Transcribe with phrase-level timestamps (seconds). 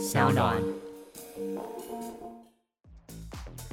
[0.00, 0.56] 小暖。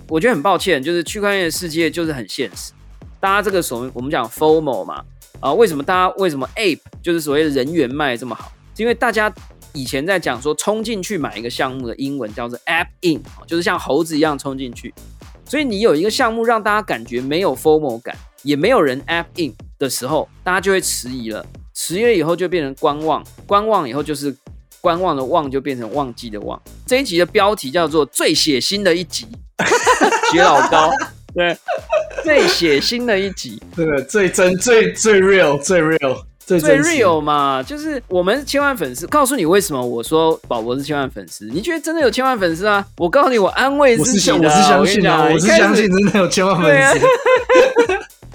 [0.09, 2.73] 我觉得很抱歉，就是区块链的世界就是很现实。
[3.17, 5.05] 大家这个所谓我们讲 FOMO 嘛，
[5.39, 8.51] 啊，为什么大家为什么 Ape 就是所谓的人员卖这么好？
[8.75, 9.33] 是因为大家
[9.71, 14.93] 以前在讲说冲进去买一个项目的英文叫做 App In，就是像猴子一样冲进去。
[15.45, 18.13] 所以你有一个项目让大家感觉没有 FOMO 感，
[18.43, 21.45] 也没有人 App In 的时候，大家就会迟疑了。
[21.73, 24.35] 迟疑了以后就变成观望，观望以后就是
[24.81, 26.61] 观望的望就变成忘记的忘。
[26.85, 29.27] 这一集的标题叫做最血腥的一集，
[30.31, 30.91] 学老高，
[31.33, 31.57] 对，
[32.23, 39.05] 最血腥的一集，这个最真、最最 real、最 real、最最 real 嘛，就是我们千万粉丝。
[39.07, 41.45] 告诉你为什么我说宝博是千万粉丝？
[41.47, 42.85] 你觉得真的有千万粉丝啊？
[42.97, 45.89] 我告诉你，我安慰我自己的啊、我是相信啊，跟你我是相信。
[45.89, 47.05] 真的有千万粉丝。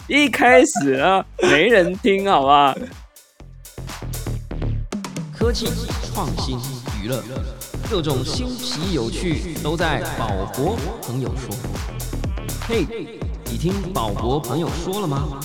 [0.08, 2.76] 一开始啊，没人听，好吧？
[5.38, 5.66] 科技、
[6.14, 6.58] 创新、
[7.02, 7.22] 娱乐，
[7.90, 11.56] 各种新奇有趣都在宝博朋友说。
[12.68, 12.86] 嘿，
[13.50, 15.40] 你听宝博朋友说了吗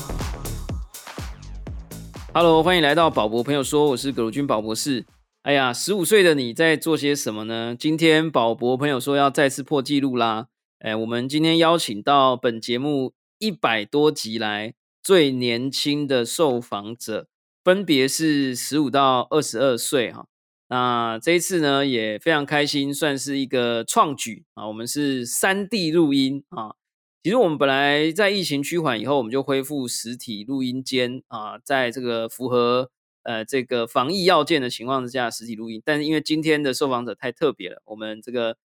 [2.33, 5.05] ？Hello，欢迎来到宝博朋友说，我是葛如君宝博士。
[5.43, 7.73] 哎呀，十五岁的你在做些什么呢？
[7.73, 10.47] 今天宝博朋友说要再次破纪录啦！
[10.79, 17.27] 哎，我们今天邀请到本节目一百多集来最年轻的受访者，
[17.63, 20.25] 分别是十五到二十二岁哈。
[20.69, 24.67] 那这一次呢，也非常开心，算是一个创举啊。
[24.67, 26.75] 我们是三 D 录音啊，
[27.23, 32.91] 其实我们本来在疫情趋缓以后，我们就恢复实体录音间啊，在这个符合
[33.23, 35.81] 呃这个防疫要件的情况之下，实体录音。
[35.85, 38.57] 但是因为今天的受访者太特别了，我们这个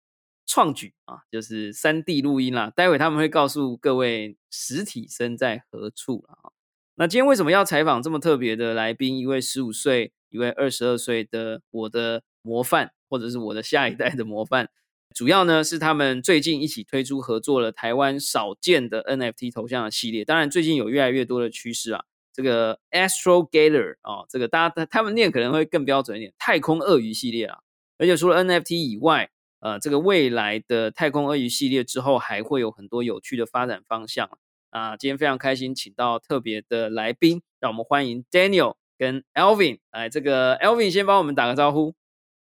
[0.47, 2.71] 创举啊，就是三 D 录音啦。
[2.75, 6.49] 待会他们会告诉各位实体身在何处啊。
[6.95, 9.17] 那今天为什么要采访这么特别的来宾？
[9.19, 14.69] 一位十五岁，一位二十二岁的我的模范，或者是我的下一代的模范。
[15.13, 22.05] 主要呢是他们最近一起推出合作了台湾少见的 NFT 头像的系列，当然最近有越来越多的趋势啊。
[22.33, 27.59] 这个 Astro Gator 哦，这个大家他们念可能会更标准一点，太空鳄鱼系列啊。
[27.97, 29.29] 而且除了 NFT 以外，
[29.59, 34.29] 呃，这个未来的太空鳄鱼系列之后还会有很多有趣的发展方向
[34.69, 34.95] 啊。
[34.95, 39.79] 今天非常开心，请到特别的来宾，让我们欢迎 Daniel 跟 Alvin。
[39.91, 41.95] 来，这个 Alvin 先帮我们打个招呼。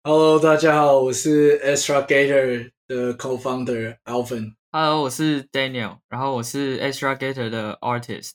[0.02, 4.54] Hello，大家好，我是 Extra Gator 的 co-founder Alvin。
[4.72, 8.32] Hello，我是 Daniel，然后我是 Extra Gator 的 artist。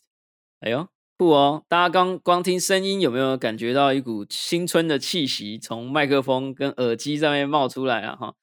[0.60, 1.64] 哎呦，不哦！
[1.68, 8.16] 大家刚光听声音，有没有感觉到一股新春的气息从麦克风跟耳机上面冒出来啊？
[8.16, 8.34] 哈，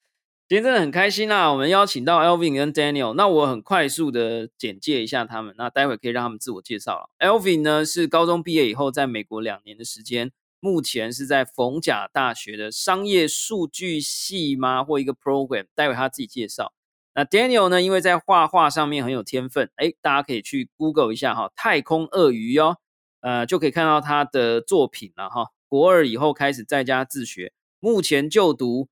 [0.51, 1.49] 今天真的很开心啦！
[1.49, 7.09] 我们邀请到 Alvin 跟 Daniel，那我很快速的简介一下他们，那待会可以让他们自我介绍了。
[7.19, 14.83] Alvin 呢是高中毕业以后，在美国两年的时间，目前是在逢甲大学的商业数据系吗？
[14.83, 16.73] 或一个 program，待会他自己介绍。
[17.15, 17.81] 那 Daniel 呢？
[17.81, 22.75] 因为在画画上面很有天分，哎，大家可以去 Google 一下哈，太空鳄鱼哟，
[23.21, 25.45] 呃，就可以看到他的作品了哈。
[25.69, 28.89] 国二以后开始在家自学，目前就读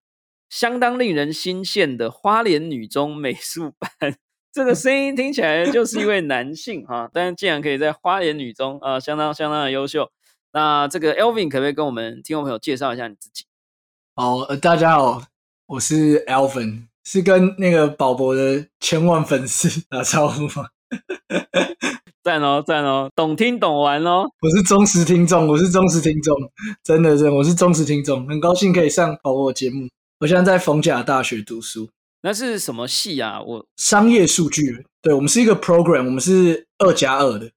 [0.50, 4.18] 相当令人心羡的花莲女中美术班。
[4.52, 10.10] 这个声音听起来就是一位男性哈，但是竟然可以在花莲女中啊、相当相当的优秀。
[10.52, 13.46] 那这个 Elvin 可不可以跟我们听众朋友介绍一下你自己？
[14.16, 15.22] 好，呃，大家好，
[15.68, 20.70] 我是 Elvin，是跟那个宝博的千万粉丝打招呼吗？
[22.24, 24.26] 赞哦赞哦，懂听懂玩哦。
[24.42, 26.36] 我是忠实听众，我是忠实听众，
[26.84, 29.88] 真的真的，我是忠实听众，很高兴可以上宝博节目。
[30.20, 31.90] 我现在在逢甲大学读书，
[32.24, 33.42] 那是什么系啊？
[33.42, 37.50] 我商业数据，对我们是一个 program，我们是二加二的，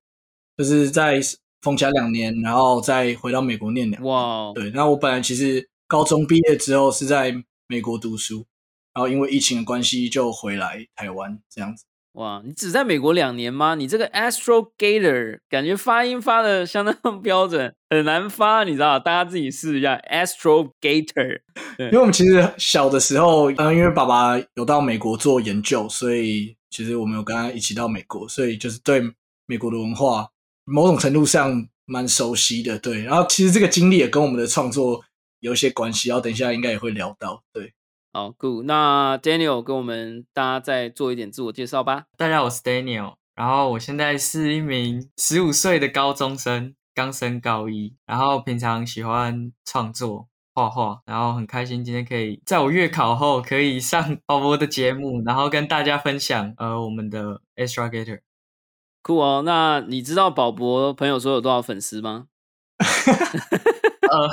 [0.57, 1.21] 就是在
[1.61, 4.09] 逢甲两年，然后再回到美国念两年。
[4.09, 7.35] 哇哦，对，那我本来其实高中毕业之后是在
[7.67, 8.47] 美国读书，
[8.95, 11.85] 然后因为疫情的关系就回来台湾这样子。
[12.13, 13.75] 哇，你只在美国两年吗？
[13.75, 18.99] 你这个 Astro Gator 感觉发音发的相当标准，很难发，你知道？
[18.99, 21.41] 大家自己试一下 Astro Gator。
[21.79, 29.01] 对因为我们其实小的时候，嗯，因为爸爸有到美国做研究，所以其实我们有跟他一起到美国，所以就是对
[29.47, 30.29] 美国的文化
[30.65, 32.79] 某种程度上蛮熟悉的。
[32.79, 35.03] 对，然后其实这个经历也跟我们的创作
[35.41, 37.43] 有一些关系，然后等一下应该也会聊到。
[37.55, 37.73] 对，
[38.15, 38.67] 好，Good。
[38.67, 42.05] 那 Daniel 跟我们大家再做一点自我介绍吧。
[42.19, 58.21] 大家好，我是 Daniel，然后我现在是一名十五岁的高中生，刚升高一，然后平常喜欢创作画画，然后很开心今天可以在我月考后可以上宝博的节目，然后跟大家分享呃我们的 Extra Gator。
[59.01, 62.27] 酷哦，那你知道宝博朋友说有多少粉丝吗？
[62.79, 64.29] 呃，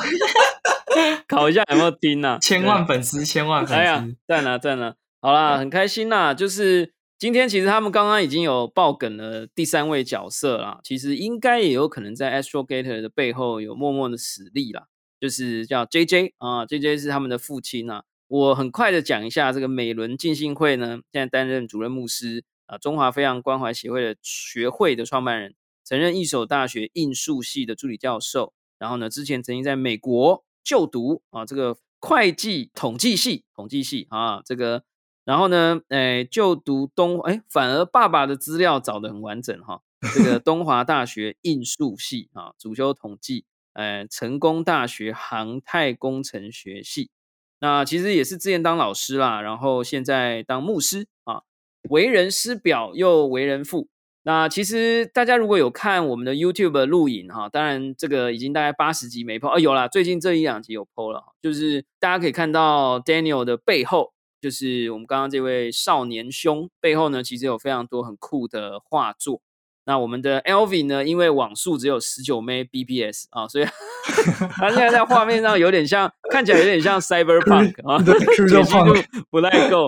[1.27, 6.33] 考一下有没有听呐、千万粉丝，千万粉哎呀丝，，赞了赞了，好啦，很开心啦。
[6.33, 14.88] 就是今天其实他们刚刚已经有爆梗了第三位角色啦，其实应该也有可能在 Astro Gator 的背后有默默的实力啦，
[15.19, 18.03] 就是叫 JJ 啊，JJ 是他们的父亲啊。
[18.27, 34.83] 我很快的讲一下这个美伦浸信会呢，现在担任主任牧师啊，中华非常关怀协会的学会的创办人，曾任一所大学应数系的助理教授，然后呢，之前曾经在美国就读啊，这个会计统计系，统计系啊，这个，
[35.25, 39.81] 然后呢，诶，就读东，哎，反而爸爸的资料找得很完整哈，
[40.15, 47.11] 这个东华大学应数系啊，主修统计，呃，成功大学航太工程学系，
[47.59, 51.44] 那其实也是之前当老师啦，然后现在当牧师啊，
[51.89, 53.89] 为人师表又为人父。
[54.29, 69.41] 那其实大家如果有看我们的 YouTube 的录影哈，当然这个已经大概八十集没 PO，哦有啦，最近这一两集有 PO 了，就是大家可以看到 Daniel 的背后，就是我们刚刚这位少年兄背后呢，其实有非常多很酷的画作。
[69.85, 73.65] 那我们的 Elvin 呢，因为网速只有十九 Mbps 啊，所以
[74.57, 78.13] 他现在在画面上有点像，看起来有点像 Cyberpunk 啊，对
[78.47, 78.93] 解析度
[79.31, 79.87] 不太够。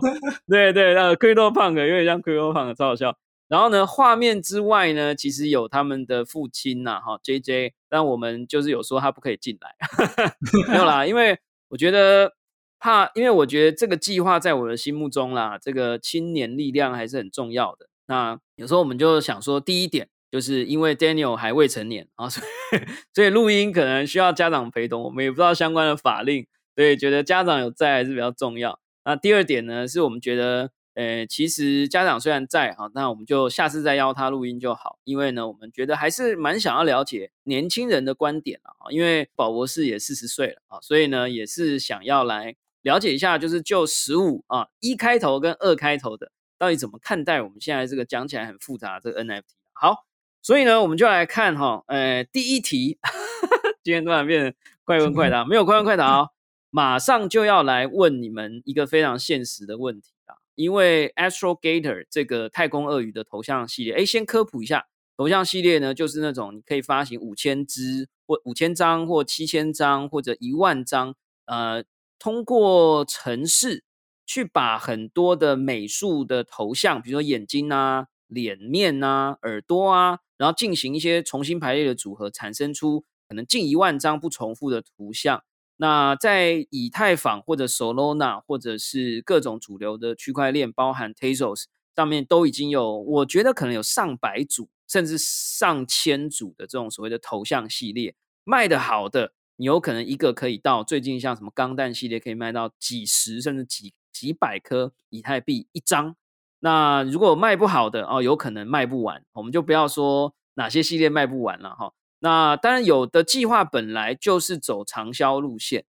[0.49, 3.15] 对对，呃，Cryptopunk 有点像 Cryptopunk，超好笑。
[3.51, 9.75] 然后呢，画面之外呢，其实有他们的父亲呐、哈，JJ，但我们就是有说他不可以进来，
[10.71, 11.37] 没有啦， 因为
[11.67, 12.31] 我觉得
[12.79, 17.89] 怕，因为我觉得这个计划在我的心目中啦，这个青年力量还是很重要的。
[18.07, 22.81] 那有时候我们就想说，第一点就是因为 Daniel 还未成年啊， 所以
[23.13, 26.47] 所以录音可能需要家长陪同，我们也不知道相关的法令，
[26.77, 28.79] 所以觉得家长有在还是比较重要。
[29.03, 49.43] 那第二点呢，是我们觉得，呃，其实家长虽然在哈，那我们就下次再邀他录音就好，因为呢，我们觉得还是蛮想要了解年轻人的观点啊，因为宝博士也四十岁了啊，所以呢，也是想要来了解一下，就是就十五啊一开头跟二开头的，到底怎么看待我们现在这个讲起来很复杂这个 NFT？
[49.71, 50.05] 好，
[50.41, 52.99] 所以呢，我们就来看哈，呃，第一题，
[53.81, 54.53] 今天突然变成
[54.83, 56.29] 快问快答，没有快问快答哦，
[56.69, 60.10] 马上就要来问你们一个非常现实的问题，
[60.55, 64.87] 因为 Astro Gator 这个太空鳄鱼的头像系列，哎，先科普一下，
[65.17, 71.15] 头像系列呢，就是那种你可以发行五千只或五千张或七千张或者一万张，
[71.45, 71.83] 呃，
[72.19, 73.83] 通过城市
[74.25, 85.43] 去把很多的美术的头像，比如说眼睛啊、脸面啊、耳朵啊，然后进行一些重新排列的组合，产生出可能近一万张不重复的图像。
[85.81, 91.63] 那在以太坊或者 Solana 或者是各种主流的区块链，包含 Tezos
[91.95, 98.13] 上面都已经有，我觉得可能有上百组甚至上千组的这种所谓的头像系列，
[98.43, 106.15] 卖的好的，你有可能一个可以到最近像什么钢弹系列可以卖到几十甚至几几百颗以太币一张。
[106.59, 111.93] 那如果卖不好的哦，有可能卖不完，我们就不要说哪些系列卖不完了哈。
[112.23, 115.85] 那当然有的计划本来就是走长销路线，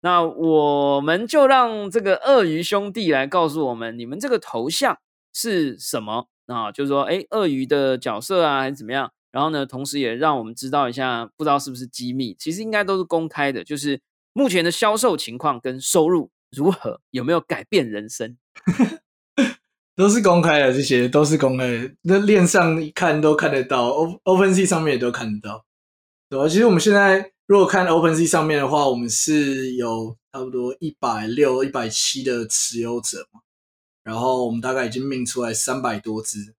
[0.00, 4.98] 那我们就让这个鳄鱼兄弟来告诉我们，你们这个头像
[5.32, 6.72] 是什么啊？
[6.72, 9.12] 就是说，哎，鳄鱼的角色啊，还是怎么样？
[9.30, 14.00] 然后呢，同时也让我们知道一下，不知道是不是机密，其实应该都是公开的，就是
[14.32, 18.36] 目前的销售情况跟收入如何，有没有改变人生？
[20.00, 21.90] 都是公开的，这些都是公开的。
[22.00, 25.62] 那链上一看都看得到，O Open C 上面也都看得到，
[26.30, 26.48] 对吧？
[26.48, 33.40] 其实我们现在如果看 Open C 上面的话，我们是有差不多一百六、一百七的持有者嘛，
[34.02, 36.54] 然后我们大概已经命出来三百多只。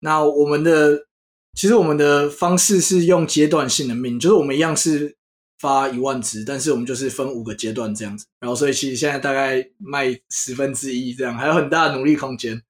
[0.00, 1.06] 那我们的
[1.54, 5.16] 其实我们的方式是用阶段性的命，就是我们一样是
[5.58, 8.26] 发一万只，但是我们就是分五个阶段这样子。
[8.40, 12.62] 然后所以其实现在大概卖十分之一这样，还有很大的努力空间。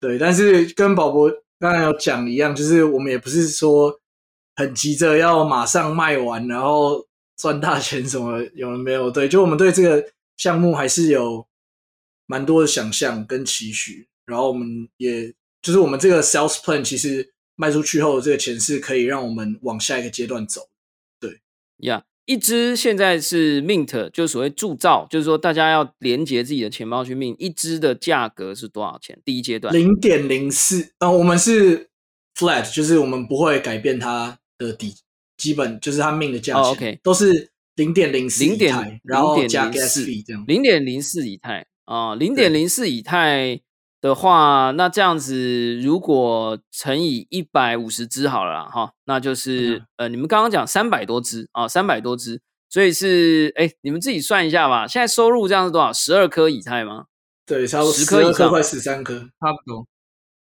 [0.00, 3.98] 对，但是跟宝博刚才有讲一样，就是我们也不是说
[4.56, 9.10] 很急着要马上卖完，然后赚大钱什么，有了没有？
[9.10, 10.04] 对，就我们对这个
[10.36, 11.46] 项目还是有
[12.26, 15.32] 蛮多的想象跟期许，然后我们也
[15.62, 20.68] 就是我们这个 sales plan 其实卖出去后这个钱是可以让我们往下一个阶段走。
[21.18, 21.40] 对，
[21.78, 29.18] 呀、一只现在是 mint，就是所谓铸造，就是说大家要连接自己的钱包去 mint，一只的价格是多少钱？
[29.24, 31.88] 第一阶段零点零四，呃，我们是
[32.34, 34.94] flat，就是我们不会改变它的底
[35.36, 40.44] 基本，就是它 mint 的价钱，哦，OK 都是零点零四零点以太，然后加零点零 gas 四这样。
[40.46, 43.60] 零点零四以太啊，零点零四以太
[44.04, 54.86] 的话，那这样子如果乘以一百五十只好了啦哈，那就是、嗯呃，你们刚刚讲三百多只啊，三百多只，所以是哎，你们自己算一下吧。
[54.86, 55.90] 现在收入这样是多少？
[55.90, 57.06] 十二颗以太吗？
[57.46, 59.86] 对，差不多十颗以上，快十三颗，差不多。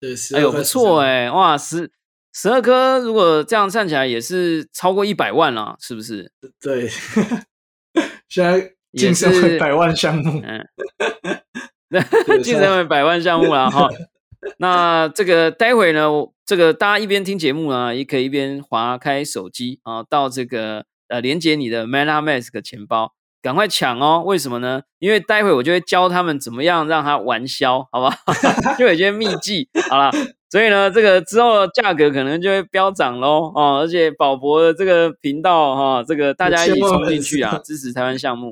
[0.01, 1.89] 对，哎呦不错哎，哇，十
[2.33, 6.29] 十二颗，如果这样算起来也是超过一百万了，是不是？
[6.59, 6.89] 对，
[8.27, 10.67] 现在晋升为百万项目，嗯，
[12.43, 13.89] 晋升为百万项目了 哈。
[14.57, 16.09] 那这个待会呢，
[16.45, 24.23] 这个大家一边听节目呢，也可以一边划开手机啊，到这个呃连接你的 MetaMask 钱包，赶快抢哦！
[24.25, 24.81] 为什么呢？
[24.99, 28.15] 因为待会我就会教他们怎么样让它玩销，好吧？
[28.77, 30.11] 就有一些秘技，好了。
[30.51, 38.49] 所以呢，这个之后价格可能就会飙涨喽哦，而且宝博的这个频道哈，这个大家一起冲进去啊，支持台湾项目，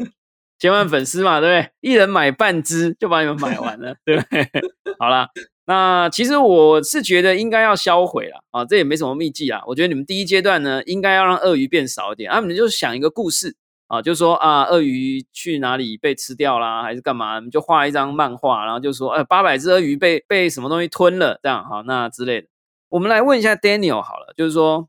[0.64, 1.72] 千万粉丝嘛，对不对？
[1.92, 4.48] 一人买半支就把你们买完了， 对不对？
[4.98, 5.28] 好了。
[5.66, 9.62] 那其实我是觉得应该要销毁了啊，这也没什么秘籍啊。
[9.68, 13.54] 我觉得你们第一阶段呢，应该要让鳄鱼变少一点啊，你们就想一个故事
[13.88, 17.40] 啊，就说啊，鳄鱼去哪里被吃掉啦，还是干嘛？
[17.40, 22.48] 你们就画一张漫画，然后就说，哎，八百只鳄鱼被被什么东西吞了，这样好，那之类的。
[22.88, 24.88] 我们来问一下 Daniel 好了，就是说，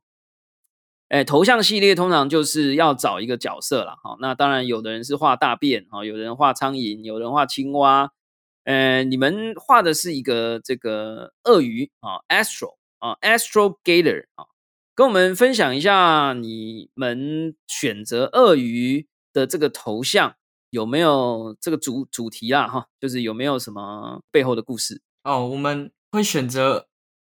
[1.14, 8.10] 哎，头像系列通常就是要找一个角色了，好，那当然有的人是画大便啊，有人画苍蝇，有人画青蛙。
[8.64, 14.46] 呃，你们画的是一个这个鳄鱼啊，Astro 啊，Astro Gator 啊，
[14.96, 20.34] 跟我们分享一下你们选择鳄鱼的这个头像
[20.70, 22.66] 有没有这个主主题啦？
[22.66, 25.00] 哈，就是有没有什么背后的故事？
[25.22, 26.88] 哦，我们会选择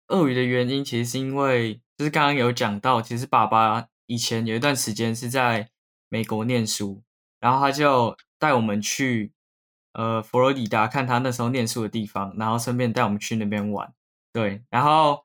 [0.08, 5.70] 鳄鱼的原因，其实是因为就是刚刚有讲到，其实爸爸以前有一段时间是在
[6.08, 7.02] 美国念书，
[7.40, 9.32] 然后他就带我们去。
[9.98, 13.94] 呃，佛罗里达看他那时候念书的地方，然后顺便带我们去那边玩。
[14.30, 15.24] 对，然后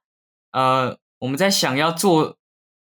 [0.53, 2.37] 呃，我们在想要做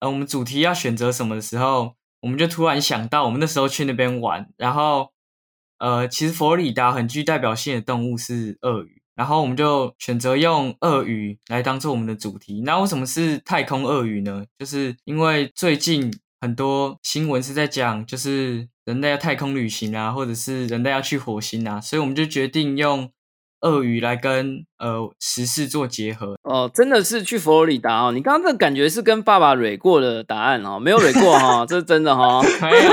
[0.01, 5.15] 呃，我们主题要选择什么的时候，我们就突然想到，我们那时候去那边玩，然后
[5.79, 12.63] 呃，其实佛罗里达很具代表性的动物是鳄鱼，然后我们就选择用鳄鱼来当做我们的主题。
[12.65, 14.45] 那为什么是太空鳄鱼呢？
[14.59, 16.11] 就是因为最近
[16.41, 18.67] 很多新闻是在讲，就是。
[18.87, 23.09] 人类要太空旅行啊，或者是人类要去火星啊，所以我们就决定用
[23.61, 26.37] 鳄鱼来跟呃时事做结合。
[26.43, 28.11] 哦，真的是去佛罗里达哦！
[28.11, 32.43] 你刚刚这感觉是跟爸爸蕊过的答案哦，没有蕊过哈， 这是真的哈。
[32.43, 32.93] 没有，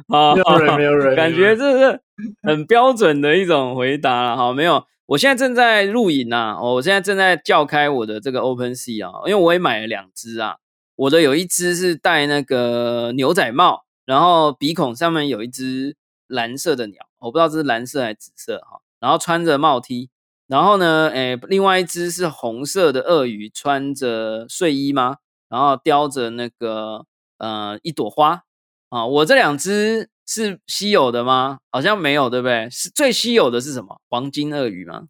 [0.08, 2.00] 啊，没有人，没有人，感觉这是
[2.42, 4.52] 很标准的一种回答了好。
[4.52, 10.56] 没有，我现在正在录影呐，我现在正在叫开我的这个 Open Sea 啊，因为我也买了两只啊，
[10.96, 13.84] 我的有一只是戴那个牛仔帽。
[14.06, 15.94] 然后鼻孔上面有一只
[16.28, 18.80] 蓝色的鸟，我不知道这是蓝色还是紫色哈。
[18.98, 20.08] 然后穿着帽 T，
[20.46, 25.18] 然后呢，诶，另外一只是红色的鳄鱼，穿着睡衣吗？
[25.50, 27.04] 然后叼着那个
[27.36, 28.44] 呃一朵花
[28.88, 29.06] 啊。
[29.06, 31.58] 我这两只是稀有的吗？
[31.70, 32.68] 好像没有，对不对？
[32.70, 34.00] 是最稀有的是什么？
[34.08, 35.08] 黄金鳄鱼吗？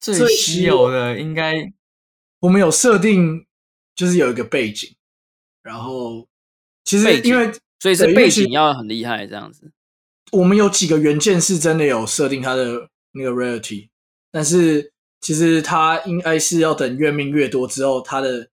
[0.00, 1.72] 最稀有的应该
[2.40, 3.46] 我们有设定，
[3.94, 4.94] 就是有一个背景，
[5.62, 6.28] 然后
[6.84, 7.52] 其实因为。
[7.80, 9.70] 所以是背景要很厉害这样子。
[10.32, 13.90] 我们有几个元件是真的有设定它的那个 rarity，
[14.30, 18.48] 但是其实它应该是要等越命越多之后，它的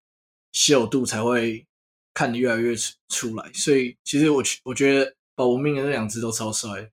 [0.51, 1.65] 稀有度才会
[2.13, 2.73] 看得越来越
[3.09, 3.49] 出来。
[3.53, 6.89] 所以其实我我觉得保我命的那两只都超帅，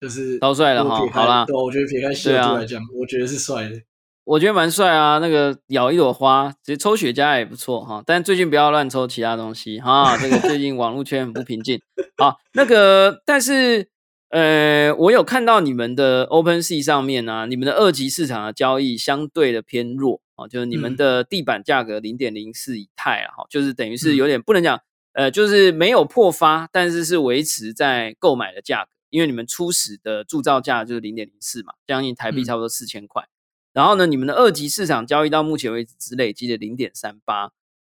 [0.00, 1.06] 就是超帅的哈。
[1.12, 3.82] 好啦，对，我觉得撇开稀有度来讲，我觉得是帅的。
[4.24, 8.02] 我觉得蛮帅啊，那个咬一朵花，其实抽雪茄也不错哈。
[8.04, 11.80] 但最近不要乱抽其他东西哈， 这个最近网络圈很不平静。
[12.16, 13.88] 好，那个但是
[14.30, 24.80] 呃，我有看到你们的 Open Sea 上面啊，你们的二级市场的交易相对的偏弱啊，就是你们的地板价格零点零四以太啊，哈，就是等于是有点不能讲，
[25.12, 33.24] 呃，就是没有破发，但是是维持在购买的价格，因为你们初始的铸造价就是零点零四嘛，将近台币差不多四千块。
[33.72, 37.50] 然后呢，你们的二级市场交易到目前为止只累积的零点三八，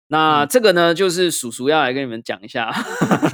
[0.09, 2.73] 那这个呢，就是叔叔要来跟你们讲一下，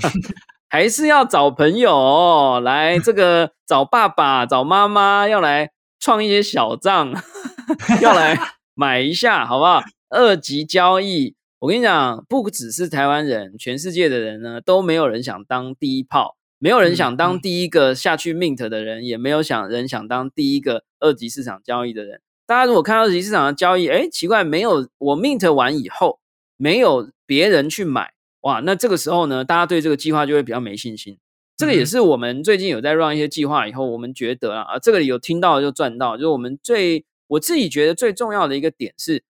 [0.69, 7.13] 还是要找朋友来这个找爸爸找妈妈，要来创一些小账，
[8.03, 8.37] 要来
[8.75, 9.83] 买一下，好不好？
[10.09, 22.21] 二级交易，我跟你讲，不只是台湾人，全世界的人呢，都没有人想当第一炮，没有人想当第一个下去 mint 的人，也没有想人想当第一个二级市场交易的人。
[22.47, 26.21] 大家如果看到二级市场的交易，哎，奇怪，没有我 mint 完以后，
[26.57, 28.13] 没有别人去买，
[28.43, 31.17] 哇，那这个时候呢，大家对这个计划就会比较没信心。
[31.57, 39.25] 这个也是我们最近有在 run 一些计划以后，我们觉得啊，啊，这个有听到就赚到，就是我们最我自己觉得最重要的一个点是，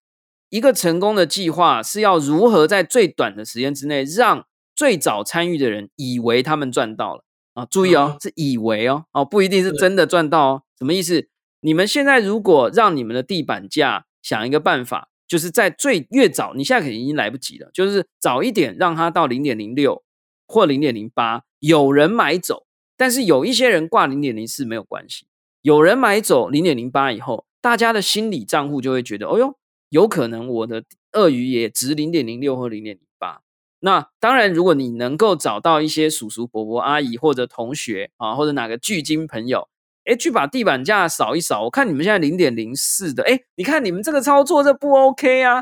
[0.49, 10.63] 一个成功的计划是要如何在最短的时间之内让最早参与的人以为他们赚到了啊，注意哦，是以为哦，哦，不一定是真的赚到哦。
[10.79, 11.29] 什么意思？
[11.61, 20.03] 你们现在如果让你们的地板价想一个办法，就是在最越早，你现在肯定已经来不及了，就是早一点让它到零点零六
[20.49, 22.67] 或零点零八，有人买走，
[22.97, 25.27] 但是有一些人挂零点零四没有关系，
[25.61, 29.57] 有人买走零点零八以后，大家的心理账户就会觉得，哦哟，
[29.89, 33.41] 有可能我的鳄鱼也值零点零六或零点零八。
[33.81, 39.69] 那当然，如果你能够找到一些叔叔伯伯、阿姨或者同学啊，或者哪个巨金朋友。
[40.05, 45.61] 哎，去把地板价扫一扫，我看你们现在零点零四的，哎，你看你们这个操作这不 OK 啊？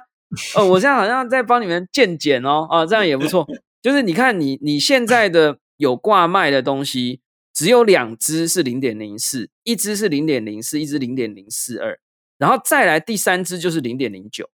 [0.57, 3.47] 哦，我现在好像在帮你们鉴检哦，啊，这样也不错。
[3.83, 7.21] 就是你看你你现在的有挂卖的东西，
[7.61, 12.01] 只有两只是零点零四，一只是零点零四，一只零点零四二，
[12.39, 14.49] 然后再来第三只就是零点零九。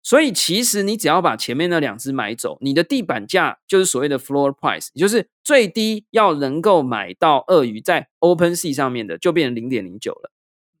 [0.00, 10.30] 所以其实你只要把前面那两只买走，你的地板价就是所谓的 floor price，也就是最低要能够买到鳄鱼在 Open Sea 上面的，就变成零点零九了。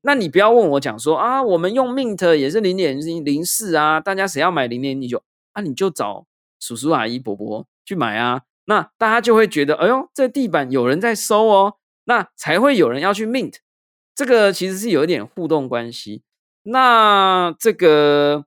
[0.02, 5.24] 那你不要问我讲说啊，我们用 Mint 也是零点零四啊，大家谁要买零点零九
[5.54, 5.62] 啊？
[5.62, 6.26] 你就找
[6.60, 8.42] 叔叔阿姨伯伯去买啊。
[8.64, 13.56] 那大家就会觉得，哎呦，这地板有人在收哦，那才会有人要去 Mint。
[14.14, 16.22] 这个其实是有一点互动关系。
[16.62, 18.44] 那这个。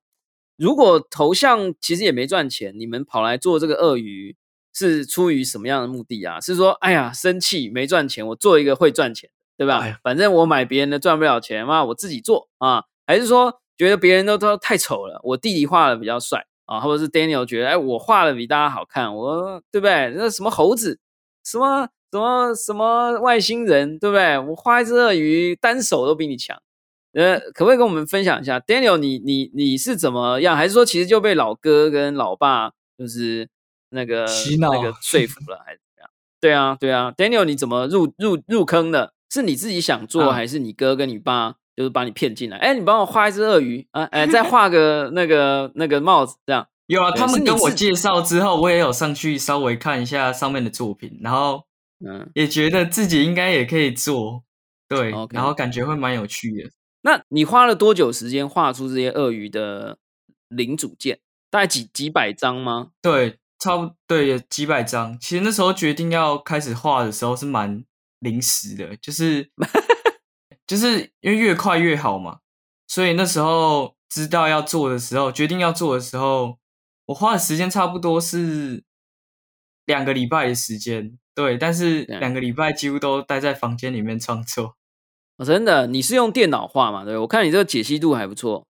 [0.58, 4.38] 如果头像其实也没赚钱，你们跑来做这个鳄鱼
[4.74, 6.40] 是出于什么样的目的啊？
[6.40, 10.00] 是说，哎呀，生气没赚钱，我做一个会赚钱的，对吧？
[10.02, 12.86] 反正我买别人的赚不了钱嘛，我自己做啊。
[13.06, 20.14] 还是说，觉得别人都都太丑了，我弟弟画的比较帅啊，或者是 Daniel 觉得，哎，我画的比大家好看，我对不对？
[20.16, 21.00] 那什么猴子，
[21.44, 24.38] 什么什么什么外星人，对不对？
[24.40, 26.60] 我画一只鳄鱼，单手都比你强。
[27.14, 30.58] 呃，可不可以跟我们分享一下，Daniel，你你你是怎么样？
[30.58, 33.48] 还是说其实就被老哥跟老爸就是
[33.92, 34.26] 那个
[34.60, 36.10] 那个说服了，还是怎样？
[36.42, 39.14] 对啊，对啊，Daniel，你怎么入入入坑的？
[39.30, 42.58] 是你自己想做，还是你哥跟你爸就是把你骗进来？
[42.58, 47.12] 哎，你帮我画一只鳄鱼啊，哎，再画个 那个那个帽子，这样有啊？
[47.12, 51.64] 他们跟我介绍之后，我也有上去稍微看一下上面的作品，然后
[52.06, 54.44] 嗯，也觉得自己应该也可以做，
[54.88, 56.70] 对，然后感觉会蛮有趣的。
[57.02, 59.98] 那你花了多久时间画出这些鳄鱼的
[60.50, 61.20] 零组件？
[61.52, 62.90] 大概几几百张吗？
[63.02, 65.18] 对，差不对，几百张。
[65.20, 67.86] 其实那时候决定要开始画的时候是蛮
[68.20, 69.50] 临时的，就是
[70.68, 72.40] 就是因为越快越好嘛。
[72.88, 76.58] 所以那时候知道要做的时候，决定要做的时候，
[77.08, 78.84] 我花的时间差不多是
[79.86, 81.18] 两个礼拜的时间。
[81.34, 84.76] 对，但是两个礼拜几乎都待在房间里面创作。
[85.38, 87.04] 哦，真的，你是用电脑画嘛？
[87.04, 88.66] 对，我看你这个解析度还不错。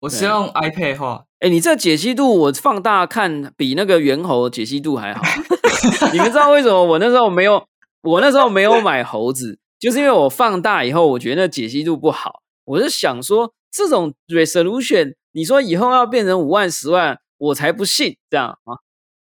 [0.00, 1.24] 我是用 iPad 画。
[1.38, 5.22] 哎，你这解析度我放大看比那个猿猴解析度还好。
[6.12, 7.66] 你们知道为什么我那时候没有？
[8.02, 12.40] 我那时候没有买猴子，就是因为我放大以后，我觉得那解析度不好。
[12.64, 18.80] 我是想说，这种 resolution，你说以后要变成五万、十万，我才不信这样啊。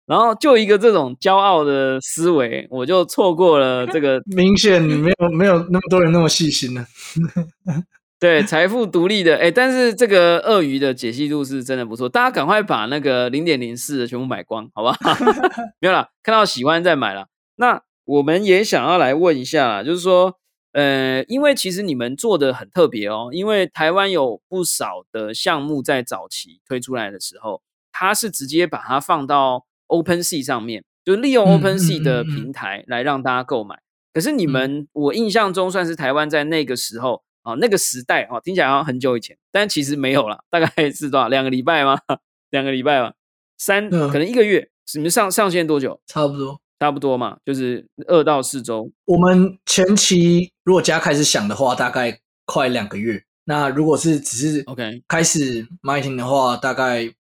[0.07, 4.23] 然后就一个这种骄傲的思维，我就错过了这个。
[4.27, 6.87] 明显没有没有那么多人那么细心呢。
[8.21, 14.97] 对，财富独立的哎，但是这个鳄鱼的解析度是真的不错，大家赶快把那个零点零四的全部买光，好吧？
[15.83, 17.27] 没有啦，看到喜欢再买了。
[17.57, 20.37] 那我们也想要来问一下，就是说，
[20.75, 29.67] 呃，因为其实你们做的很特别哦，因为台湾有不少的项目在早期推出来的时候，它是直接把它放到。
[29.87, 33.79] Open Sea 上面就利用 Open Sea 的平台来让大家购买。
[34.15, 41.29] 可是你们，我印象中算是台湾在那个时候啊，那个时代啊，听起来好像很久以前，但其实没有了，大概是多少？
[41.29, 41.99] 两个礼拜吗？
[42.51, 43.13] 两个礼拜吧，
[43.59, 44.71] 三可能一个月。
[44.95, 46.01] 你们上上线多久？
[46.07, 48.93] 差不多，差不多嘛，就是二到四周。
[49.07, 53.25] 我们前期如果加开始想的话，大概快两个月。
[53.47, 57.11] 那如果是只是 OK 开始 marketing 的话，大概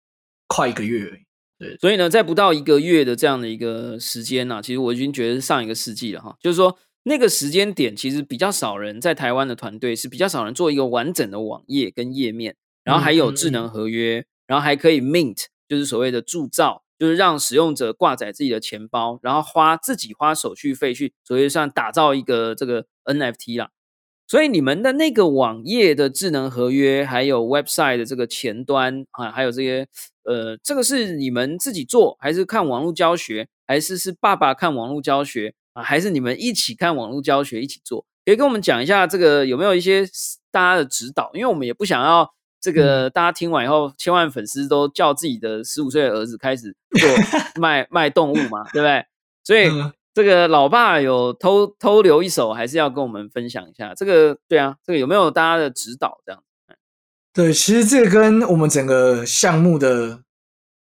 [0.46, 1.22] 快一个月而已。
[1.59, 6.37] 对，所以呢，在不到一个月的这样的一个时间呢，其实我已经觉得是上一个世纪了哈。
[6.42, 23.70] 就是说，那个时间点其实比较少人在台湾的团队是比较少人做一个完整的网页跟页面，然后还有智能合约，然后还可以 mint，就是所谓的铸造，就是让使用者挂载自己的钱包，然后花自己花手续费去所谓上打造一个这个 NFT 啦。
[24.26, 29.87] 所以你们的那个网页的智能合约，还有 website 的这个前端啊，还有这些，
[30.22, 38.07] 呃，这个是你们自己做，还是看网络教学，还是是爸爸看网络教学啊，还是你们一起看网络教学一起做？
[38.24, 40.07] 可以跟我们讲一下这个有没有一些
[40.50, 41.30] 大家的指导？
[41.35, 42.34] 因为我们也不想要
[42.64, 47.11] 这个大家听完以后，千万粉丝都叫自己的十五岁的儿子开始做
[47.61, 49.05] 卖卖动物嘛，对不对？
[49.44, 53.92] 所以嗯这个老爸有偷偷留一手，还是要跟我们分享一下。
[53.94, 56.22] 这个对啊，这个有没有大家的指导？
[56.24, 56.42] 这样
[57.35, 60.22] 对，其实这个跟我们整个项目的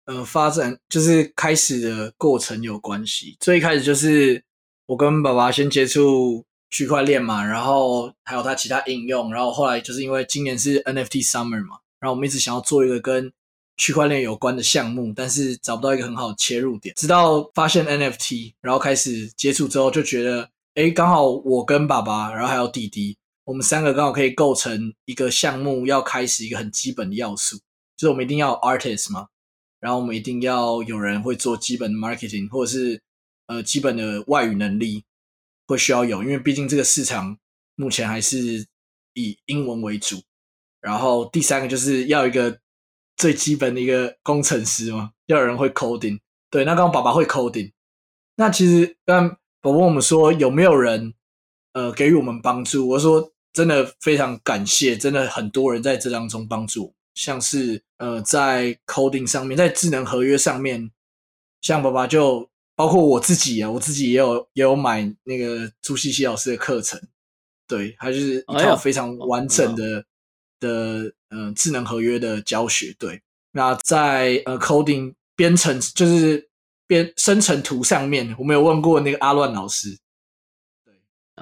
[0.04, 3.38] 呃发展，就是开始的过程有关系。
[3.40, 4.44] 最一开始就是
[4.84, 13.30] 我跟爸爸先接触区块链嘛，然后还有它其他应用，然后后来就是因为今年是 NFT Summer 嘛，然后我们一直想要做一个跟
[13.76, 16.94] 区块链有关的项目，但是找不到一个很好的切入点。
[16.96, 27.56] 直到发现 NFT，然后开始接触之后，就觉得，诶，刚好我跟爸爸，然后还有弟弟，我们三个刚好可以构成一个项目要开始一个很基本的要素，
[27.96, 29.26] 就是我们一定要 artist 嘛，
[29.78, 33.00] 然后我们一定要有人会做基本的 marketing，或者是
[33.46, 35.04] 呃基本的外语能力
[35.72, 37.36] 会需要有，因为毕竟这个市场
[37.74, 38.66] 目前还是
[39.14, 40.22] 以英文为主。
[40.80, 42.58] 然后第三个就是要一个
[43.16, 46.18] 最基本的一个工程师嘛，要有人会 coding。
[46.50, 47.72] 对，那刚刚爸爸会 coding，
[48.36, 51.14] 那其实刚刚宝宝问我们说有没有人
[51.72, 60.90] 呃给予我们帮助，我说真的非常感谢，真的很多人在这当中帮助，像是呃在 coding 上面，在智能合约上面，
[61.60, 62.50] 像爸爸就
[62.82, 67.00] 包括我自己啊，我自己也有也有买那个朱西西老师的课程，
[67.68, 70.04] 对，它就是一套非常完整的、
[70.58, 73.22] 的呃智能合约的教学，对。
[73.52, 76.44] 那在呃 coding 编程就是
[76.88, 79.96] 编生成图上面，我们有问过那个阿乱老师，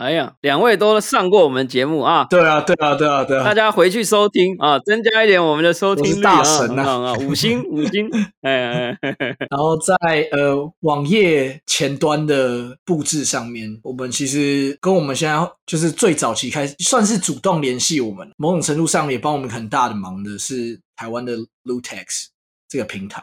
[0.01, 7.13] 哎呀，两位都上过我们节目啊，对啊，对啊，对啊，对啊，大家回去收听啊，增加一点我们的收听率啊，大神啊。
[7.21, 8.09] 五星五星，
[8.41, 8.51] 哎
[8.97, 9.17] 哎哎。
[9.19, 9.95] 哎然后在
[10.33, 15.37] 呃网页前端的布置上面，我们其实跟我们现在
[15.67, 22.29] 就是最早期开始，算是主动联系我们，某种程度上也帮我们很大的忙的是台湾的 Lutex
[22.71, 23.23] 这个平台。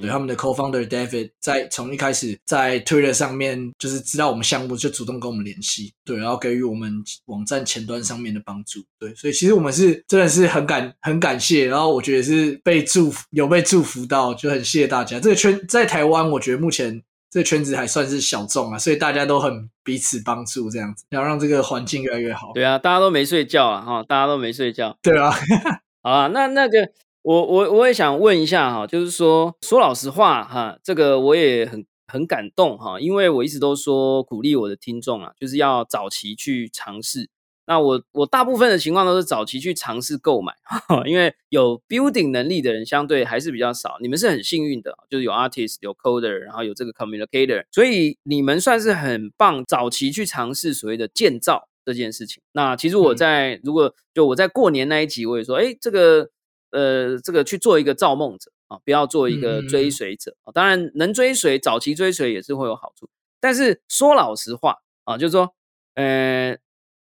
[0.00, 15.20] 对嗯他们的 co-founder David 在从一开始在 Twitter 上面就是知道我们项目就主动跟我们联系，对，然后给予我们网站前端上面的帮助，对，所以其实我们是真的是很感很感谢，然后我觉得是被祝福有被祝福到，就很谢谢大家。
[15.20, 22.52] 这个圈在台湾，我觉得目前这个圈子还算是小众啊，所以大家都很彼此帮助，这样子，然后让这个环境越来越好。
[22.54, 24.96] 对啊，大家都没睡觉啊，哈，大家都没睡觉。
[25.02, 25.30] 对啊，
[26.02, 26.90] 好啊，那那个
[27.22, 37.28] 我我我也想问一下哈，就是说说老实话哈，这个我也很很感动哈，因为我一直都说鼓励我的听众啊，就是要早期去尝试。
[37.64, 40.52] 那我我大部分的情况都是早期去尝试购买，
[41.06, 43.98] 因为有 building 能力的人相对还是比较少。
[44.00, 52.42] 你们是很幸运的，就是有 artist、有 coder，然后有这个 communicator，所以你们算是很棒，早期去尝试所谓的建造这件事情。
[52.50, 56.28] 那其实我嗯在、如果就我在过年那一集我也说，哎，这个
[56.72, 60.52] 呃这个去做一个造梦者啊，不要做一个嗯追随者啊。
[60.52, 63.08] 当然能追随，早期追随也是会有好处。
[63.40, 65.54] 但是说老实话啊，就是说，
[65.94, 66.56] 呃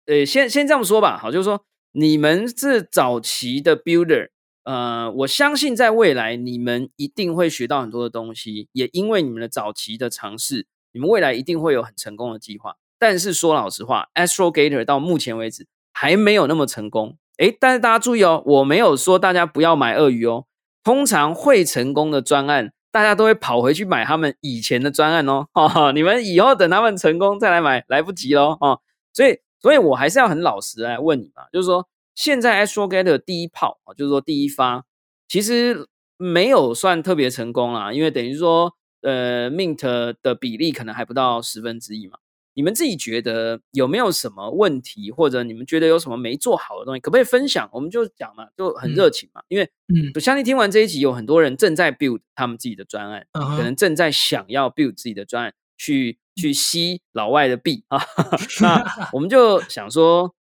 [0.06, 4.30] 呃，先先这样说吧，好，就是说你们是早期的 builder，
[4.64, 12.76] 呃，我相信在未来你们一定会学到很多的东西，也因为你们的早期的尝试，你们未来一定会有很成功的计划。
[12.98, 17.16] 但是说老实话，Astrogator 到目前为止还没有那么成功。
[17.38, 20.46] 诶，但是大家注意哦，我没有说大家不要买鳄鱼哦。
[20.84, 25.46] 通常会成功的专案，大家都会跑回去买他们以前的专案哦。
[25.54, 28.80] 哦你们以后等他们成功再来买，来不及喽哦。
[29.12, 34.84] 所以，所以我还是要很老实来问你嘛，就是说，现在 Astrogator 第一炮啊，就是说第一发，
[35.26, 42.18] 其实没有算特别成功啦，因为等于说，呃，Mint 的比例可能还不到十分之一嘛。
[42.54, 47.68] 你们自己觉得有没有什么问题，或者你们觉得有什么没做好的东西，可不可以分享？
[47.72, 58.00] 我们就讲嘛，就很热情嘛，因为嗯我相信听完这一集，有很多人正在 build 他们自己的专案，嗯可能正在想要 build 自己的专案，去去吸老外的币啊。
[58.62, 60.34] 那我们就想说，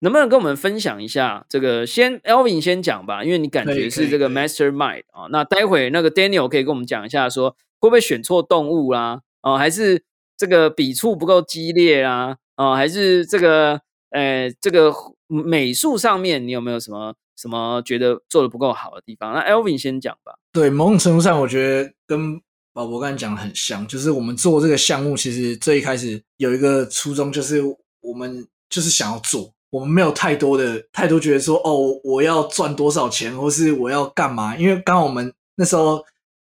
[0.00, 1.86] 能不能跟我们分享一下这个？
[1.86, 5.26] 先 Elvin 先讲吧，因为你感觉是这个 Mastermind 啊。
[5.30, 9.22] 那待会那个 Daniel 可以跟我们讲一下，说会不会选错动物啦？
[9.42, 10.04] 哦，还是
[10.38, 12.36] 这个笔触不够激烈啊？
[12.56, 14.90] 哦，还是这个呃这个
[15.26, 19.34] 美术上面你有没有什么什么觉得做的不够好的地方？
[19.34, 20.38] 那 Elvin 先讲吧。
[20.52, 22.40] 对，某种程度上，我觉得跟
[22.72, 27.60] 宝博刚才讲的很像，就是我们做这个项目，其实最一开始有一个初衷，就是
[28.00, 34.56] 我们就是想要做，我们没有太多的太多觉得说，哦，我要赚多少钱，或是我要干嘛？
[34.56, 36.04] 因为刚好我们那时候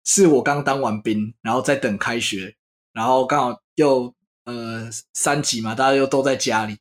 [0.04, 2.54] 是我刚当完兵，然后在等开学，
[2.92, 4.12] 然后刚好又
[4.44, 6.76] 呃三级嘛，大家又都在家里，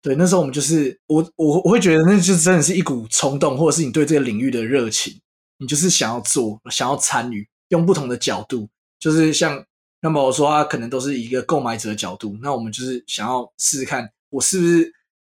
[0.00, 5.20] 对，那时候我们就是我我我会觉得那就真的是一股冲动，或者是你对这个领域的热情，
[5.58, 9.62] 你就是想要做，想要参与，用不同的角度，就是像
[10.00, 14.92] 那么我说他可能都是一个购买者的角度，那我们就是想要试试看，我是不是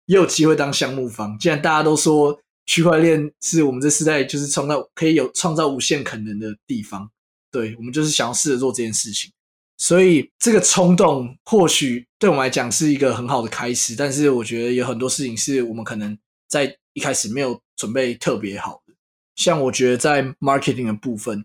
[0.07, 1.37] 也有机会当项目方？
[1.37, 7.09] 既然大家都说区块链是我们这时代就是创造可以有创造无限可能的地方，
[7.51, 9.31] 对我们就是想要试着做这件事情。
[9.77, 18.93] 所以这个冲动或许对我们来讲是一个很好的开始，但是我觉得有很多事情是我们可能在一开始没有准备特别好的。
[19.35, 21.43] 像我觉得在 marketing 的部分，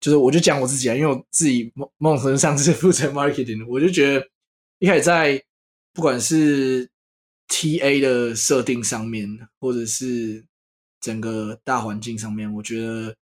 [0.00, 4.28] 就是我就讲我自己啊，因为我自己某某种程度上是负责 marketing 的，我就觉得
[4.78, 5.42] 一开始在
[5.94, 6.88] 不管是
[7.48, 9.26] TA 的设定上面，
[9.58, 10.44] 或者是
[11.00, 13.16] 整个大环境上面，我觉得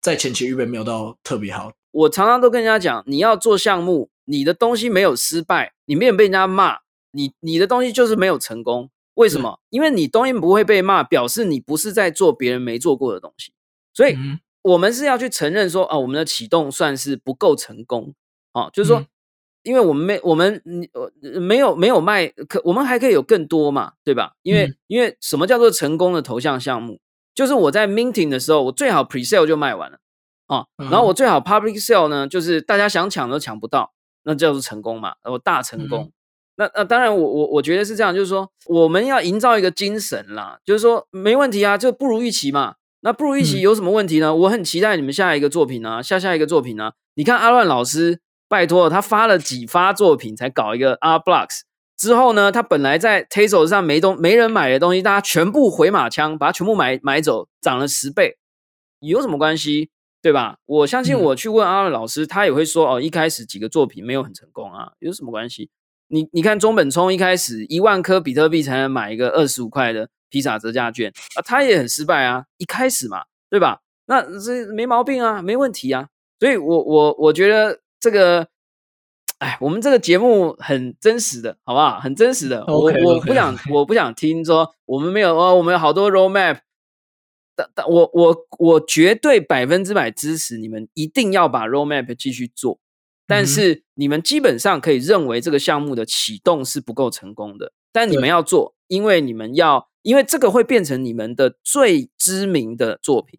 [0.00, 1.72] 在前期预备没有到特别好。
[1.92, 6.78] 我常常都跟人家讲，你要做项目，你的东西没有失败，你没有被人家骂，
[7.12, 8.90] 你你的东西就是没有成功。
[9.14, 9.60] 为什么？
[9.70, 13.52] 因为你东西不会被骂，表示你不是在做别人没做过的东西。
[13.94, 14.16] 所以，
[14.62, 18.14] 我们是要去承认说，啊，我们的启动算是不够成功。
[18.52, 19.04] 啊，就是说，
[19.62, 20.62] 因为我们没我们
[20.94, 24.32] 呃没有没有卖，可我们还可以有更多嘛，对吧？
[24.42, 27.00] 因为因为什么叫做成功的头像项目？
[27.34, 29.98] 就是我在 minting 的时候，我最好 presale 就卖完了。
[30.52, 33.92] 啊，然后我最好 public sale 呢，就是大家想抢都抢不到，
[34.24, 36.12] 那叫做成功嘛，我大成功。
[36.56, 42.74] 那那当然，我我我觉得是这样，就是说我们要营造一个精神啦，就是说没问题啊，就不如预期嘛。
[43.00, 44.34] 那不如预期有什么问题呢？
[44.34, 46.92] 我很期待你们下一个作品啊，下下一个作品啊。
[47.14, 51.62] 你看阿乱老师，拜托他发了几发作品才搞一个 R blocks
[51.96, 58.36] 之后呢，他本来在 t a s o 上没东没人买的东西，大家全部回马枪，把它全部买买走，涨了十倍，
[59.00, 59.90] 有什么关系？
[60.22, 60.56] 对吧？
[60.66, 65.68] 我相信我去问阿乐老师，他也会说哦，一开始几个作品没有很成功啊，有什么关系？
[66.06, 73.80] 你你看中本聪一开始一万颗比特币才能买一个二十五块的披萨折价券啊，他也很失败啊，一开始嘛，对吧？
[74.06, 76.08] 那这没毛病啊，没问题啊。
[76.38, 78.46] 所以我我我觉得这个，
[79.38, 81.98] 哎，我们这个节目很真实的，好不好？
[81.98, 82.64] 很真实的。
[82.66, 86.58] 我我不想我不想听说我们没有哦，我们有好多 roadmap。
[87.54, 92.80] 但但我我我绝对百分之百支持你们一定要把 roadmap 继续做，
[93.26, 103.38] 但是你们基本上可以认为这个项目的启动是不够成功的，但你们要做，因为你们要，因为这个会变成你们的最知名的作品，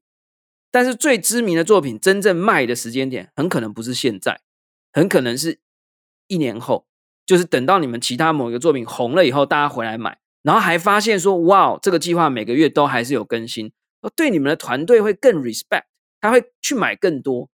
[0.71, 4.41] 但是最知名的作品真正卖的时间点很可能不是现在，
[4.91, 5.59] 很可能是
[6.27, 6.85] 一年后，
[7.25, 13.71] 就是等到你们其他某一个作品红了以后，大家回来买，然后还发现说，哇，这个计划每个月都还是有更新。
[14.09, 15.83] 对你们的团队会更 respect，
[16.19, 17.49] 他会去买更多，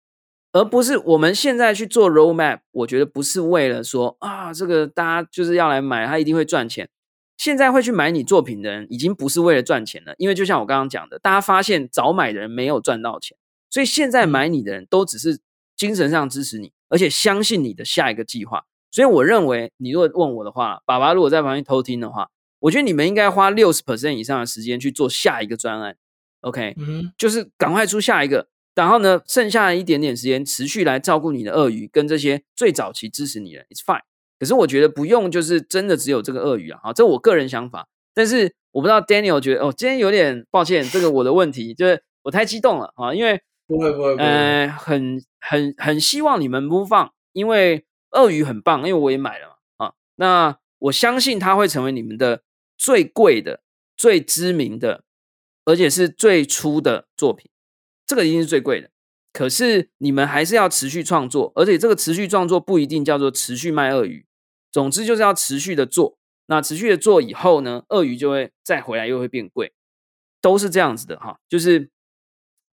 [0.53, 2.61] 而不是我们现在去做 roadmap。
[2.73, 6.89] 我觉得不是为了说啊，这个大家就是要来买，他一定会赚钱。
[7.37, 13.37] 现在会去买你作品的人，已经不是为了赚钱了，因为就像我刚刚讲的，大家发现早买的人没有赚到钱，
[13.69, 15.39] 所以现在买你的人都只是
[15.77, 18.65] 精神上支持你，而且相信你的下一个计划。
[18.91, 22.31] 所以我认为，你如果问我的话，爸爸如果在旁边偷听的话，
[22.61, 25.97] 我觉得你们应该花六十 percent 以上的时间去做下一个专案。
[26.47, 34.03] OK，嗯，就是赶快出下一个，然后呢，剩下一点点时间持续来照顾你的鳄鱼跟这些最早期支持你的，It's fine。
[34.39, 37.89] 可是我觉得不用，就是真的只有这个鳄鱼啊，好，这我个人想法。
[38.15, 52.43] 但是我不知道 Daniel 觉得哦，今天有点抱歉，这个我的问题就是我太激动了啊，因为不会不会，呃，很很很希望你们不放，因为鳄鱼很棒，因为我也买了嘛啊，那我相信它会成为你们的
[52.79, 53.63] 最贵的、
[53.97, 55.03] 最知名的。
[55.67, 57.51] 而且是最初的作品，
[58.07, 58.89] 这个一定是最贵的。
[59.33, 64.25] 可是你们还是要持续创作，而且这个持续创作不一定叫做持续卖鳄鱼。
[64.73, 66.17] 总之就是要持续的做。
[66.47, 69.73] 那持续的做以后呢，鳄鱼就会再回来，又会变贵，
[70.41, 71.39] 都是这样子的哈。
[71.49, 71.91] 就是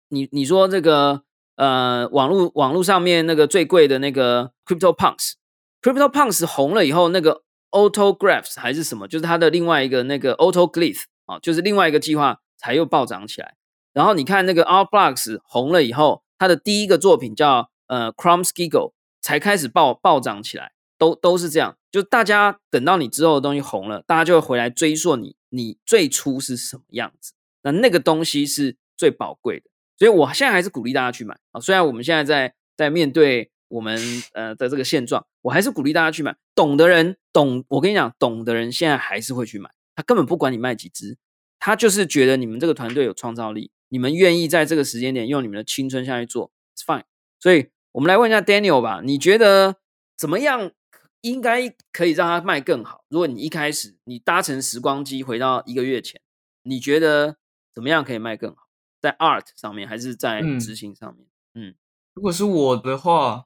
[0.10, 1.24] 你你说这个
[1.56, 12.40] 呃，网络网络上面那个最贵的那个 Crypto Punks，Crypto Punks 红了以后，那个 Autographs 还是什么，就是它的另外一个那个 Autoglyph 啊，就是另外一个计划。
[12.64, 13.56] 才又暴涨起来，
[13.92, 29.66] 然后你看那个 Art Blocks 红了以后，他的第一个作品叫呃 Crumbs Giggle 才开始暴暴涨起来，都都是这样，就大家等到你之后的东西红了，大家就会回来追溯你你最初是什么样子，那那个东西是最宝贵的，
[29.98, 34.00] 所以我现在还是鼓励大家去买啊，虽然我们现在在在面对我们
[34.32, 41.18] 呃的这个现状，我还是鼓励大家去买，懂的人懂，我跟你讲，懂的人现在还是会去买，他根本不管你卖几只。
[41.66, 47.06] 他就是觉得你们这个团队有创造力，你们愿意在这个时间点用你们的青春下去做，it's fine。
[47.40, 49.78] 所以，我们来问一下 Daniel 吧，你觉得
[50.18, 50.74] 怎么样
[51.22, 53.06] 应该可以让他卖更好。
[53.08, 56.20] 如果你一开始你搭乘时光机回到一个月前，
[56.64, 57.38] 你觉得
[57.74, 58.68] 怎么样可以卖更好？
[59.00, 61.26] 在 art 上面还是在嗯执行上面？
[61.56, 61.76] 嗯
[62.14, 63.46] 如果是我的话，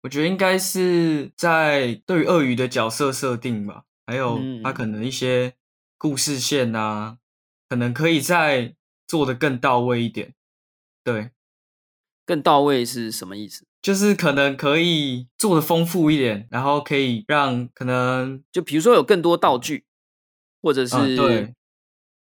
[0.00, 5.52] 我觉得应该是在对于鳄鱼的角色设定吧，还有嗯它可能一些
[6.00, 7.18] 故事线啊，
[7.68, 8.74] 可能可以再
[9.06, 10.32] 做的更到位一点。
[11.04, 11.32] 对，
[12.24, 13.66] 更到位是什么意思？
[13.82, 19.84] 就是可能可以做的丰富一点，然后可以让可能就比如说有更多道具，
[20.62, 21.54] 或者是、啊对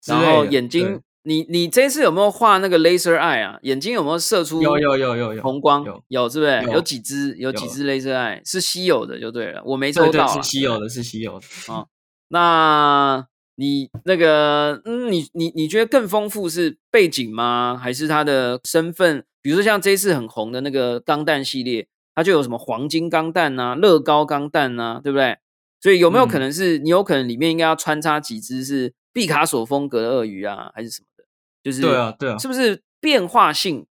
[0.04, 3.58] 然后眼睛，你你这次有没有画那个 laser eye 啊？
[3.62, 5.82] 眼睛有没有射出有有有有有红光？
[6.08, 6.62] 有是不是？
[6.64, 7.34] 有有几只？
[7.38, 11.46] 有几有只 laser eye 是稀有的就对了，我没对抽到是稀有的，是稀有的。
[12.28, 17.78] 那你那个，嗯，你你你觉得更丰富是背景吗？
[17.80, 19.24] 还是他的身份？
[19.42, 25.38] 比如说像这一次很红的那个钢弹系列，它就有什么黄金钢弹啊、乐高钢弹啊，对不对？
[25.80, 31.24] 所以有没有可嗯能是、你有可能里面应该要穿插几只是毕卡索风格的鳄鱼啊，还是什么的？
[31.64, 33.84] 就是对啊对啊是不是变化性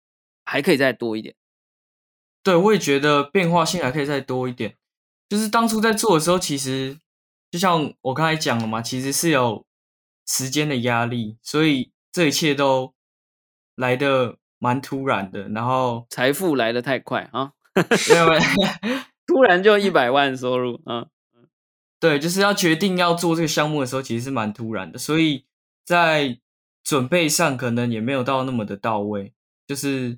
[0.45, 1.33] 还可以再多一点？
[2.43, 4.75] 对，我也觉得变化性还可以再多一点。
[5.27, 6.97] 就是当初在做的时候，其实
[7.51, 9.65] 就像我刚才讲了嘛，其实是有
[10.27, 12.93] 时间的压力，所以这一切都
[13.75, 15.49] 来的蛮突然的。
[15.49, 17.53] 然后财富来的太快啊，
[18.09, 18.41] 没有没有
[19.25, 21.07] 突然就一百万收入啊，
[21.99, 25.45] 对，就是要决定要做这个项目的时候，其实是蛮突然的，所以
[25.85, 26.39] 在
[26.83, 29.33] 准备上可能也没有到那么的到位。
[29.67, 30.17] 就是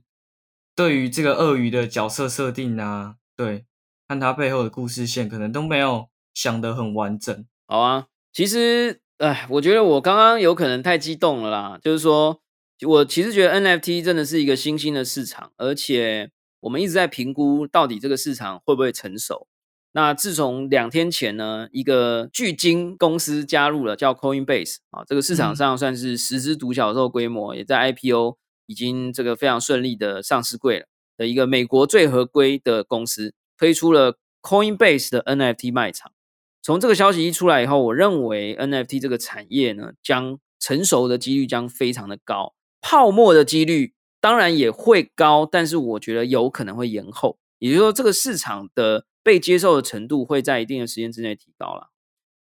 [0.76, 3.66] 对于这个鳄鱼的角色设定啊，对，
[4.08, 7.46] 看它背后的故事线，可能都没有想得很完整。
[7.68, 11.80] 好啊，其实，哎，我觉得我刚刚有可能太激动了啦。
[11.82, 12.42] 就是说，
[12.88, 19.48] 我其实觉得 NFT 真的是一个新兴的市场，而且我们一直在评估到底这个市场会不会成熟。
[19.94, 30.86] 那自从两天前呢，一个巨鲸公司加入了，叫 Coinbase 啊，这个市场嗯上算是十只独角兽规模，也在 IPO 已经这个非常顺利的上市柜了
[31.18, 36.14] 的一个美国最合规的公司，推出了 Coinbase 的 NFT 卖场。
[36.62, 51.90] 从这个消息一出来以后，我认为 NFT 这个产业呢，将成熟的几率将非常的高，泡沫的几率当然也会高，但是我觉得有可能会延后，也就是说，这个市场的被接受的程度会在一定的时间之内提高了。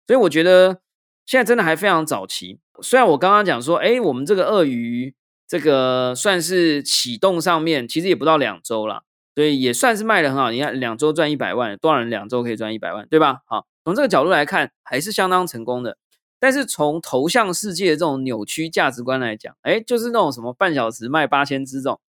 [0.06, 0.80] 所以我觉得
[1.24, 2.58] 现在真的还非常早期。
[2.82, 5.14] 虽然我刚刚讲说，哎，我们这个鳄鱼
[5.46, 9.02] 这个算是启动上面，其实也不到两周啦，
[9.34, 10.50] 所以也算是卖的很好。
[10.50, 13.40] 你看，两周赚一百万，多少人两周可以赚一百万，对吧？
[13.46, 15.96] 好，从这个角度来看，还是相当成功的。
[16.38, 22.00] 但是从头像世界的这种扭曲价值观来讲，哎，就是那种什么半小时卖八千只这种，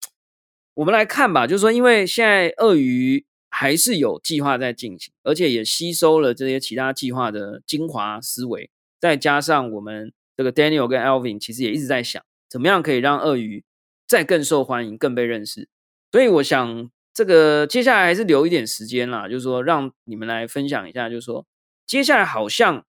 [0.73, 1.45] 我们来看吧。
[1.45, 8.69] 就是说，因为现在鳄鱼还是有计划在进行，而且也吸收了这些其他计划的精华思维，
[9.01, 13.65] 再加上我们这个 Daniel 跟 Alvin 其实也一直在想，怎么样可以让鳄鱼
[14.07, 15.67] 再更受欢迎、更被认识。
[16.09, 21.45] 所以我想，这个接下来还是留一点时间啦，就是说让你们来分享一下，就是说
[21.85, 22.85] 接下来好像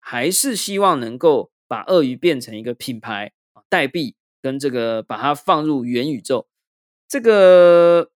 [0.00, 3.32] 还是希望能够把鳄鱼变成一个品牌
[3.68, 6.46] 代币，跟这个把它放入元宇宙。
[7.08, 8.10] 这个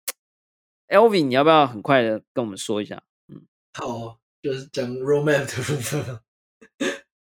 [0.88, 3.04] Elvin，你要不要很快的跟我们说一下？
[3.28, 6.22] 嗯好，就是讲 roadmap 的部分嘛，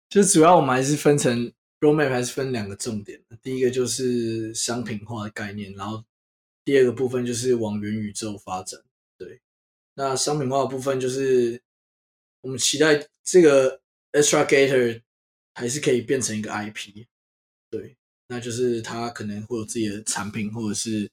[0.09, 6.03] 就主要我们还是分成 roadmap 还是分两个重点，第一个就是商品化的概念，然后
[6.71, 8.79] 第二个部分就是往元宇宙发展。
[9.17, 9.41] 对，
[9.95, 11.61] 那商品化的部分就是
[12.39, 13.81] 我们期待这个
[14.13, 15.01] Extra Gator
[15.53, 17.05] 还是可以变成一个 IP，
[17.69, 21.11] 对，那就是它可能会有自己的产品或者是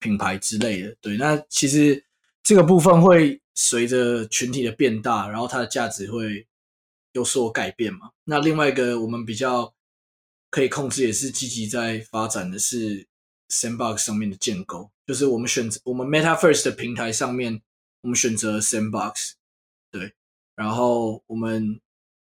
[0.00, 0.96] 品牌之类的。
[1.00, 2.04] 对，那其实
[2.42, 6.44] 这个部分会随着群体的变大，然后它的价值会
[7.12, 8.10] 有所改变嘛。
[8.24, 9.72] 那另外一个我们比较
[10.50, 13.06] 可以控制，也是积极在发展的是
[13.48, 17.62] Sandbox 上面的建构，就是我们选择我们 meta first 的平台上面，
[18.02, 19.32] 我们选择 Sandbox，
[19.90, 20.14] 对，
[20.54, 21.80] 然后我们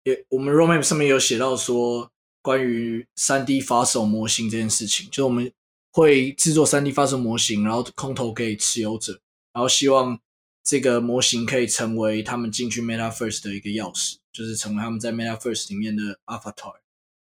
[0.04, 5.52] 也我们 Roadmap 上面有写到说关于三 D 发售模型这件事情，就是我们
[5.92, 9.20] 会制作三 D 发售模型，然后空投给持有者，
[9.52, 10.20] 然后希望
[10.64, 16.76] 这个模型可以成为他们进去 meta first 的一个钥匙，就是成为他们在 meta first 里面的 Avatar。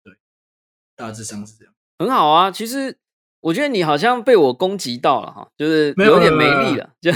[0.05, 0.15] 对，
[0.95, 1.75] 大致上是这样。
[1.99, 2.97] 很好啊，其实
[3.45, 6.89] 我觉得你好像被我攻击到了哈，就是有有点没力了。
[6.99, 7.11] 就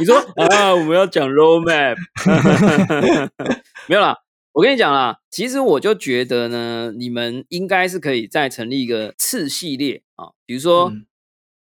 [0.00, 0.16] 你说
[0.48, 1.96] 啊，我们要讲 roadmap，
[3.86, 4.16] 没有啦。
[4.52, 11.04] 我跟你讲啦，其实我就觉得呢，你们应该是可以再成立一个次系列啊，比如说，嗯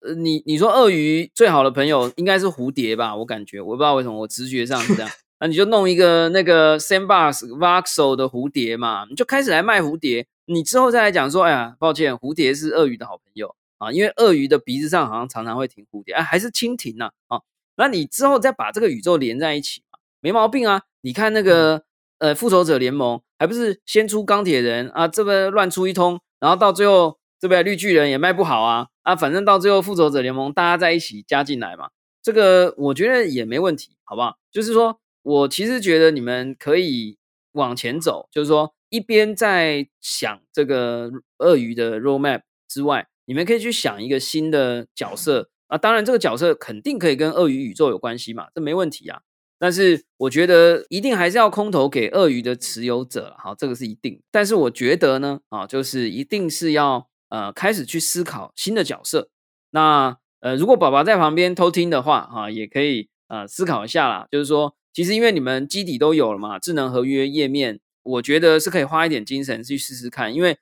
[0.01, 3.15] 呃，你你说鳄鱼最好的朋友应该是蝴蝶吧？
[3.15, 5.09] 我感觉，我不知道为什么，我直觉上是这样。
[5.39, 10.27] 那，你就弄一个那个 Sandbox Voxel 的蝴蝶嘛，你就开始来卖蝴蝶。
[10.47, 17.41] 你之后再来讲说，哎呀，抱歉，蝴蝶是鳄鱼的好朋友啊，因为鳄鱼的鼻子上好像常常会停蝴蝶，哎，还是蜻蜓呐啊。
[17.77, 20.83] 那你之后再把这个宇宙连在一起嘛，没毛病啊。
[21.01, 21.85] 你看那个
[22.19, 31.91] 呃复仇者联盟，还不是先出钢铁人啊，这边乱出一通，然后到最后这边绿巨人也卖不好啊啊，反正到最后复仇者联盟大家在一起加进来嘛，
[32.23, 34.37] 这个我觉得也没问题，好不好？
[34.53, 35.01] 就是说。
[35.23, 37.19] 我其实觉得你们可以
[37.53, 45.77] 往前走，就是说一边在想这个鳄鱼的 roadmap 之外，你们可以去想一个新的角色啊。
[45.77, 49.21] 当然，这个角色肯定可以跟鳄鱼宇宙有关系嘛，这没问题啊。
[49.59, 54.23] 但是我觉得一定还是要空投给鳄鱼的持有者，好，这个是一定。
[54.31, 59.29] 但是我觉得呢，啊，就是一定是要呃开始去思考新的角色。
[59.71, 64.75] 那呃，如果宝宝在旁边偷听的话，哈，也可以呃思考一下啦，就是说。
[64.91, 70.35] 其实因为你们基底都有了嘛，智能合约页面，我觉得是可以花一点精神去试试看。
[70.35, 70.59] 因为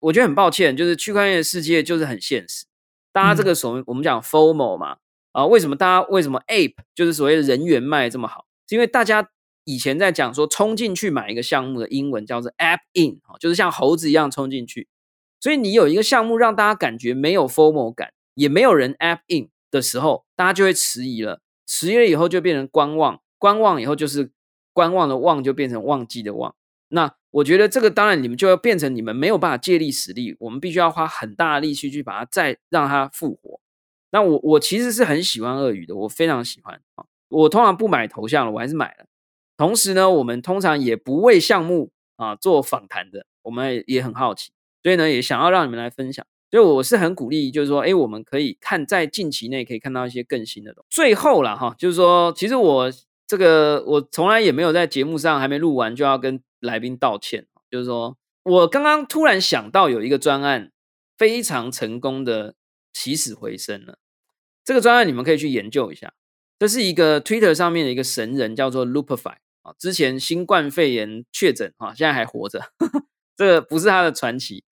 [0.00, 2.66] 我觉得很抱歉，就是区块链的世界就是很现实。
[3.12, 4.96] 大家这个所谓我们讲 formal 嘛，
[5.32, 8.46] 啊，为什么大家为什么 ape 就是所谓的人员卖这么好？
[8.68, 9.28] 是因为大家
[9.64, 14.88] 以前在讲说冲进去买一个项目的英文叫做 app in 啊，就是像猴子一样冲进去。
[15.40, 21.40] 所以你有一个项目让大家感觉没有 formal 感，也没有人 app in 的时候，大家就会迟疑了。
[21.66, 23.20] 迟疑了以后就变成观望。
[23.38, 24.30] 观望以后就是
[24.72, 26.54] 观望的望，就变成忘记的忘。
[26.92, 33.60] 那我觉得这个当然你们就要变成你们没有办法借力使力，我们必须要花很大的力气去把它再让它复活。
[34.10, 37.04] 那我我其实是很喜欢鳄鱼的，我非常喜欢啊。
[37.28, 39.06] 我通常不买头像了，我还是买了。
[39.56, 44.50] 同时呢，我们通常也不为项目啊做访谈的，我们也很好奇，
[44.82, 46.26] 所以呢也想要让你们来分享。
[46.50, 50.84] 所以我是很鼓励，就是说，哎，我们可以看在近期内可以看到一些更新的东。
[50.90, 52.90] 最后了哈，就是说，其实我。
[53.30, 60.70] 这个我从来也没有在节目上还没录完就要跟来宾道歉，就是说我刚刚突然想到有一个专案
[61.16, 62.54] 非常成功的
[62.92, 63.98] 起死回生了。
[64.64, 66.12] 这个专案你们可以去研究一下，
[66.58, 72.60] 这是一个 Twitter 上面的一个神人叫做 Loopify 啊，之前新冠肺炎确诊啊，现在还活着，
[73.36, 74.62] 这个不是他的传奇，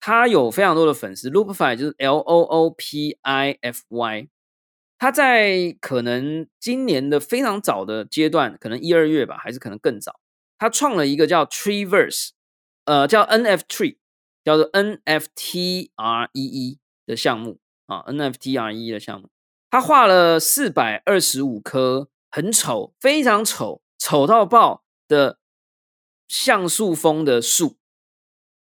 [0.00, 4.28] 他有非常多的粉丝，Loopify 就是 L O O P I F Y。
[4.98, 10.20] 他在可能今年的非常早的阶段，可能一二月吧，还是可能更早，
[10.62, 12.28] 他创了一个叫 Treeverse，
[12.84, 13.96] 呃，叫 NF Tree，
[14.44, 15.88] 叫做 NFTREE
[17.04, 19.28] 的项目啊，NFTREE 的项目，
[19.68, 25.40] 他画了四百二十五棵很丑、非常丑、丑到爆的
[26.28, 27.76] 像素风的树，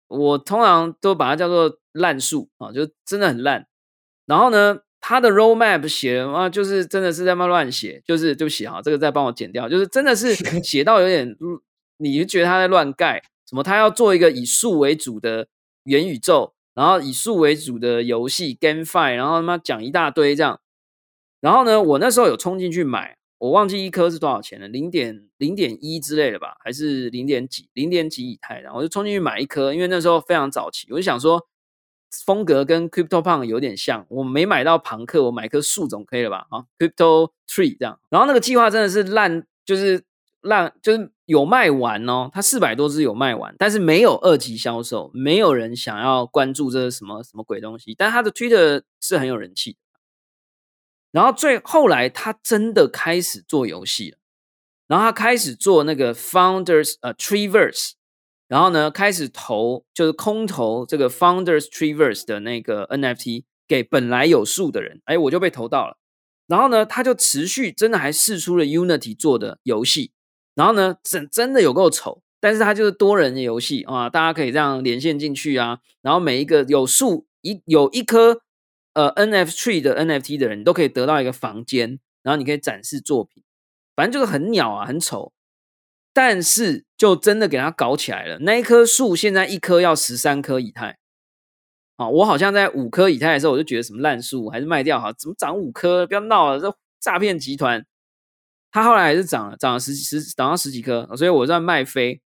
[0.06, 3.66] 我通常都把它叫做烂树啊，就真的很烂。
[4.26, 4.82] 然后呢？
[5.02, 11.34] 他的 roadmap 写的啊，就是真的是在那乱写，就是对不起哈，这个再帮我剪掉，就是真的是 写到有点，
[12.00, 15.46] 你就觉得他在乱盖，什么他要做一个以树为主的
[15.84, 20.60] 元宇宙，然后以树为主的游戏 GameFi，然后他妈讲一大堆这样，
[21.40, 31.46] 然后呢，我那时候有冲进去买，我忘记一颗是多少钱了，零点零点一之类的吧，还是零点几零点几以太，然后我就冲进去买一颗，因为那时候非常早期，我就想说。
[32.26, 36.44] 风格跟 Crypto Punk 有点像，我没买到庞克，我买棵树总可以了吧？
[36.50, 38.00] 啊，Crypto Tree 这样。
[38.10, 40.02] 然后那个计划真的是烂，就是
[40.42, 47.94] 烂，就是有卖完哦，它四百多只有卖完，但是没有二级销售，没有人想要关注这是什么什么鬼东西。
[47.94, 49.76] 但他的 Twitter 是很有人气。
[51.12, 54.18] 然后最后来，他真的开始做游戏了，
[54.86, 57.92] 然后他开始做那个 Founders 呃 Treeverse。
[58.46, 65.96] 然后呢，开始投就是空投这个 Founders Treeverse 的那个 NFT 给本来有数的人，哎，我就被投到了。
[66.48, 70.10] 然后呢，他就持续真的还试出了 Unity 做的游戏。
[70.54, 75.78] 然后呢，真真的有够丑，但是它就是多人的游戏啊，大家可以这样连线进去啊。
[76.02, 78.42] 然后每一个有树一有一颗
[78.94, 83.42] 呃 NFT 的 NFT 的人你都可以得到一个房间，然后你可以展示作品，
[83.94, 85.32] 反正就是很鸟啊，很丑。
[86.12, 90.98] 但是就真的给它搞起来了，那一棵树现在一棵要十三颗以太，
[91.96, 96.04] 啊，我好像在五颗以太的时候，我就觉得什么烂树，还是卖掉好，怎么涨五颗？
[96.08, 97.86] 不要闹了，这诈骗集团。
[98.70, 102.20] 他后来还是涨了，涨了十十涨到十几颗，所以我在卖飞。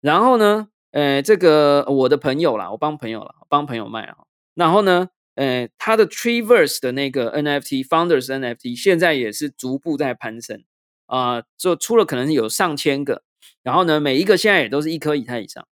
[0.00, 4.16] 然后呢，呃，这个我的朋友啦，我帮朋友了，帮朋友卖啊。
[4.54, 10.64] 然后呢，呃，他的 Treeverse 的那个 NFT Founders NFT 现在也是逐步在攀升。
[11.06, 13.22] 啊，就出了可能有上千个，
[13.62, 15.68] 然后呢，每一个现在也都是一颗以太以上，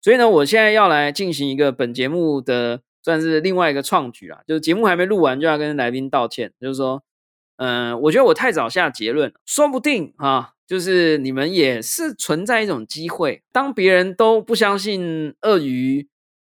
[0.00, 7.04] 所以呢，我现在要来进行一个本节目的算是另外一个创举啊，就是节目还没录完就要跟来宾道歉，就是说
[7.56, 16.08] 嗯，我觉得我太早下结论，说不定啊，就是你们也是存在一种机会，当别人都不相信鳄鱼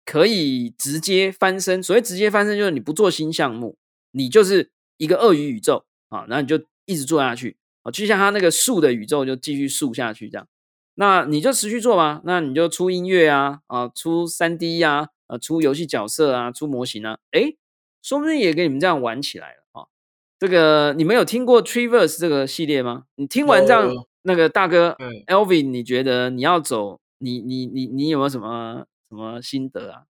[0.05, 3.77] 可以直接翻身，所谓直接翻身就是你不做新项目，
[4.11, 10.47] 你就是一个鳄鱼宇宙啊，然后你就一直做下去啊，就像他那个树的宇宙就继续树下去这样，
[10.95, 17.57] 那你就持续做吧，那你就出音乐啊啊，出三 D 呀，呃，出游戏角色啊，出模型啊，诶，
[18.01, 19.58] 说不定也跟你们这样玩起来。
[20.39, 23.03] 这个你们有听过 Treeverse 这个系列吗？
[23.15, 24.95] 你听完这样，那个大哥
[25.27, 30.03] Elvin，你觉得你要走，你你你你有没有什么什么心得啊？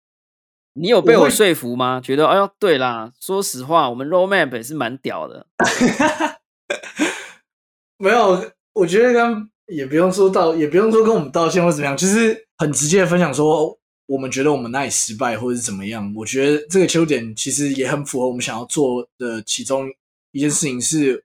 [0.73, 1.99] 你有被我说服吗？
[1.99, 5.47] 觉得哎呦，对啦，说实话，我们 Roadmap 也是蛮屌的。
[7.97, 13.75] 没有，我觉得刚也不用说道，也不用说跟我们道歉或怎么样，就是很直接的分享说，
[14.05, 16.13] 我们觉得我们那里失败或者是怎么样。
[16.15, 19.89] 我觉得这个秋点其实也很符合我们想要做的其中。
[20.31, 21.23] 一件事情是，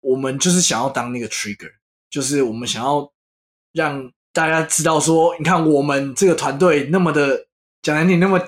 [0.00, 1.70] 我们就是想要当那个 trigger，
[2.08, 3.12] 就是我们想要
[3.72, 7.46] 让大家知道说，你看我们这个团队那么的
[7.82, 8.40] 讲难听，那么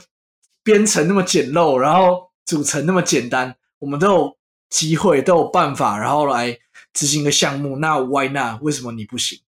[0.62, 4.38] 编程那么简陋，然后组成那么简单，我们都有
[4.70, 6.58] 机会，都有办法，然后来
[6.94, 7.76] 执行一个项目。
[7.78, 8.62] 那 why not？
[8.62, 9.38] 为什么你不行？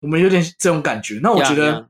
[0.00, 1.20] 我们有点这种感觉。
[1.22, 1.88] 那我觉得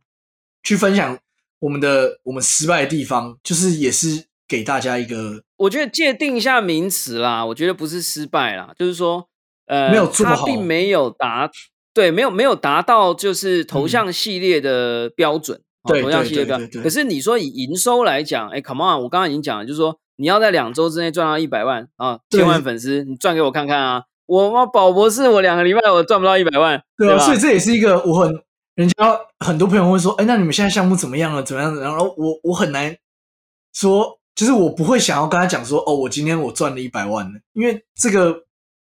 [0.63, 1.19] 去分享
[1.61, 4.27] 我们的我们失败的地方，就是也是。
[4.53, 7.43] 给大家一个，我觉得界定一下名词啦。
[7.47, 9.27] 我觉得不是失败啦，就是说，
[9.65, 11.51] 呃，没有做好，并没有达，
[11.95, 16.83] 对，没有没有达到就是头像系列的标准，对，头像系列标准。
[16.83, 24.03] 可是你说以营收来讲，哎，Come on，我刚刚已经讲了，就是说你要在两周之内赚到一百万啊，千万粉丝，你赚给我看看啊！
[24.27, 28.43] 我妈宝博士，我两个礼拜我赚不到一百万，对啊，所以这也是一个我很，
[28.75, 31.43] 人家很多朋友会说，哎，那你们现在项目怎么样了？
[31.43, 31.75] 怎么样？
[31.81, 32.95] 然后我我很难
[33.73, 34.19] 说。
[34.35, 38.35] 就是我不会想要跟他讲说，哦，我今天我赚了一百万呢，因为这个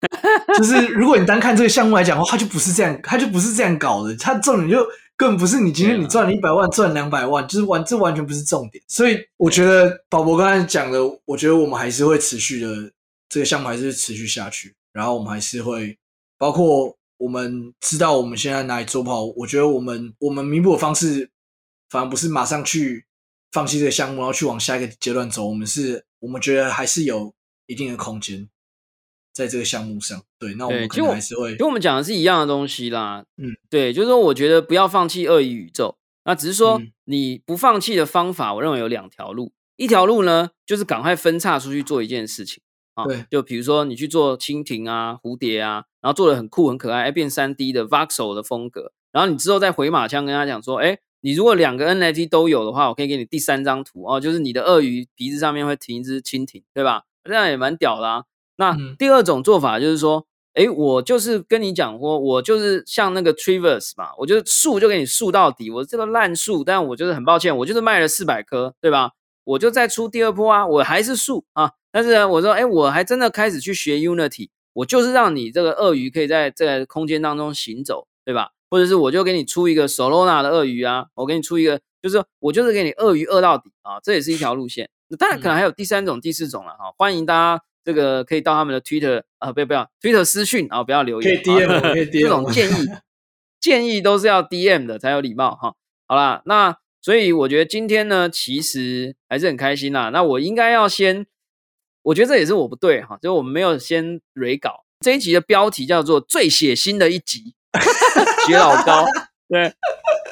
[0.57, 4.15] 就是如果你单看这个项目来讲的话，他就不是这样，他就不是这样搞的。
[4.17, 4.87] 他重点就
[5.17, 8.83] 根本不是你今天你赚了一百万，赚两百万，就是完这完全不是重点。
[8.87, 12.91] 所以我觉得宝博刚才讲的，我觉得我们还是会持续的，
[13.29, 14.75] 这个项目还是持续下去。
[14.93, 15.97] 然后我们还是会，
[16.39, 21.31] 包括我们知道我们现在哪里做不好，我觉得我们我们弥补的方式，
[21.91, 23.05] 反而不是马上去。
[23.53, 25.47] 放弃这个项目，然后去往下一个阶段走。
[25.47, 27.35] 我们是，我们觉得还是有
[27.67, 28.49] 一定的空间
[29.33, 30.23] 在这个项目上。
[30.39, 33.25] 对，那我们可能还是会，跟我们讲的是一样的东西啦。
[33.37, 35.99] 嗯，对，就是说，我觉得不要放弃恶意宇宙。
[36.25, 39.53] 那只是说，你不放弃的方法，我认为有两条路。
[39.77, 42.63] 一条路呢，就是赶快分叉出去做一件事情
[42.95, 43.05] 啊。
[43.05, 48.93] 对，就比如说你去做蜻蜓啊、蝴蝶啊，然后做的很酷、很可爱，哎变三 D 的 Voxel 的风格。
[49.11, 51.01] 然后你之后再回马枪跟他讲说，哎。
[51.21, 57.03] 你如果两个 NFT 都有的话，我可以给你第三张图哦，就是你的鳄鱼鼻子上面会停一只蜻蜓，对吧？
[57.25, 58.25] 这样也蛮屌的啊。
[58.57, 69.13] 那第二种做法就是说，哎，我就是跟你讲过，我就是像那个 Treeverse 嘛，我就树就给你树到底，我这个烂树，但我就是很抱歉，我就是卖了四百颗，对吧？
[69.45, 78.51] 我就再出第二波啊，我还是树啊，但是呢，我说，哎，我还真的开始去学 Unity，我就是让你这个鳄鱼可以在这个空间当中行走，对吧？
[78.71, 84.89] 或者是我就给你出一个 Solana 的鳄鱼啊，我给你出一个，就是我就是给你鳄鱼鳄到底啊，这也是一条路线。
[85.19, 91.35] 当然可能还有第三种、第四种了哈，欢迎大家这个可以到他们的 Twitter 啊，不要不要 Twitter 私讯啊，不要留言。
[91.35, 92.23] 可以 DM，可以 DM。
[92.23, 92.87] 这种建议
[93.61, 95.75] 建议都是要 DM 的才有礼貌哈。
[96.07, 100.11] 好啦，那所以我觉得今天呢，其实还是很开心啦。
[100.11, 101.27] 那我应该要先，
[102.03, 107.55] 我觉得这也是我不对哈，就是我们没有先 re 稿这一集的标题叫做最血腥的一集。
[108.47, 109.07] 学老高，
[109.49, 109.73] 对，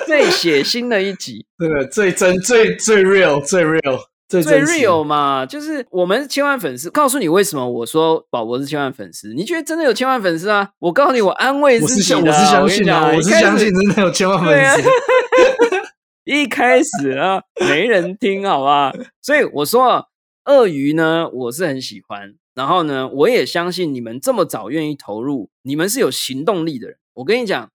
[0.07, 6.91] 最血腥的一集，对，最真、最最 real、最 real、最最 real 嘛，就是我们千万粉丝。
[6.91, 9.35] 告诉你为什么我说宝宝是千万粉丝？
[9.35, 10.71] 你觉得真的有千万粉丝啊？
[10.79, 14.89] 我告诉你，我安慰自己的，我是相信的，我是相信真的有千万粉丝。
[16.25, 18.93] 一开始啊，没人听，好吧？
[19.23, 20.09] 所以我说，
[20.45, 22.35] 鳄鱼呢，我是很喜欢。
[22.55, 26.99] 然后呢，我也相信你们这么早愿意投入，你们是有行动力的人。
[27.15, 27.71] 我跟你讲，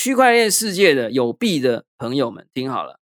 [0.00, 3.00] 区块链世界的有币的朋友们，听好了，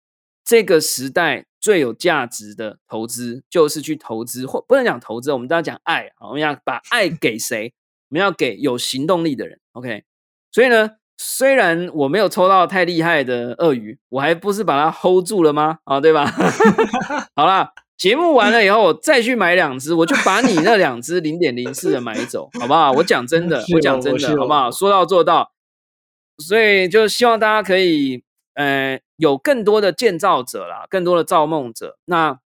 [0.42, 7.74] 这个时代最有价值的投资就是去投资，或不能讲投资，我们都要讲爱我们要把爱 给谁？
[8.08, 9.60] 我们要给有行动力的人。
[9.72, 10.04] OK，
[10.50, 15.80] 所以呢，虽然我没有抽到太厉害的鳄鱼，我还不是把它 hold 住了吗？
[15.84, 16.24] 啊，对吧？
[17.36, 22.92] 好啦，节目完了以后，我再去买两只，我就把你那两只零点零四的买走，好不好？
[22.92, 24.70] 我讲真的， 我讲真的，好不好？
[24.70, 25.52] 说到做到。
[26.38, 28.22] 所以就希望大家可以，
[28.54, 31.98] 呃，有更多的建造者啦，更多的造梦者。
[32.04, 32.40] 那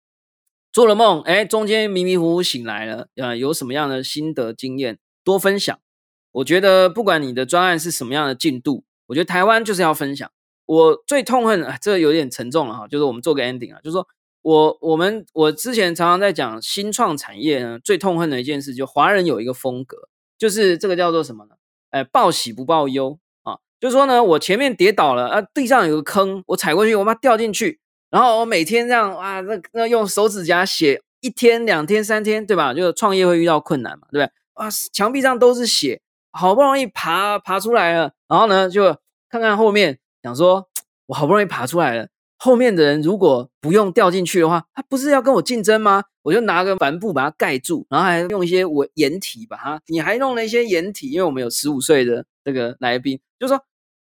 [0.72, 5.00] 做了梦，哎，中间迷迷糊糊醒来了，呃，有什么样的心得经验？
[5.24, 5.80] 多分享。
[6.32, 10.32] 我觉得不管你的专案是什么样的进度，我觉得台湾就是要分享。
[10.66, 14.08] 我最痛恨，这有点沉重了哈，就是我们做个 ending 啊，就是说
[14.44, 19.98] 我我们我之前常常在讲新创产业呢，最痛恨的一件事，就华人有一个风格，
[20.38, 21.56] 就是这个叫做什么呢？
[21.90, 23.18] 哎，报喜不报忧，
[23.80, 32.74] 就是说呢，我前面跌倒了啊，地上有个坑，我踩过去，我妈掉进去，然后我每天这样啊，那那用手指甲写一天、两天、三天，对吧？
[32.74, 34.32] 就创业会遇到困难嘛，对不对？
[34.54, 36.02] 啊，墙壁上都是血，
[36.32, 38.98] 好不容易爬爬出来了，然后呢，就
[39.30, 40.00] 看看后面。
[40.22, 40.68] 想说，
[41.06, 46.04] 我好不容易爬出来了，后面的人如果不用掉进去的话，他不是要跟我竞争吗？
[46.24, 53.58] 我就拿个帆布把它盖住，然后还用一些我掩体把它，你还弄了一些掩体，因为我们有十五岁的这个来宾，就说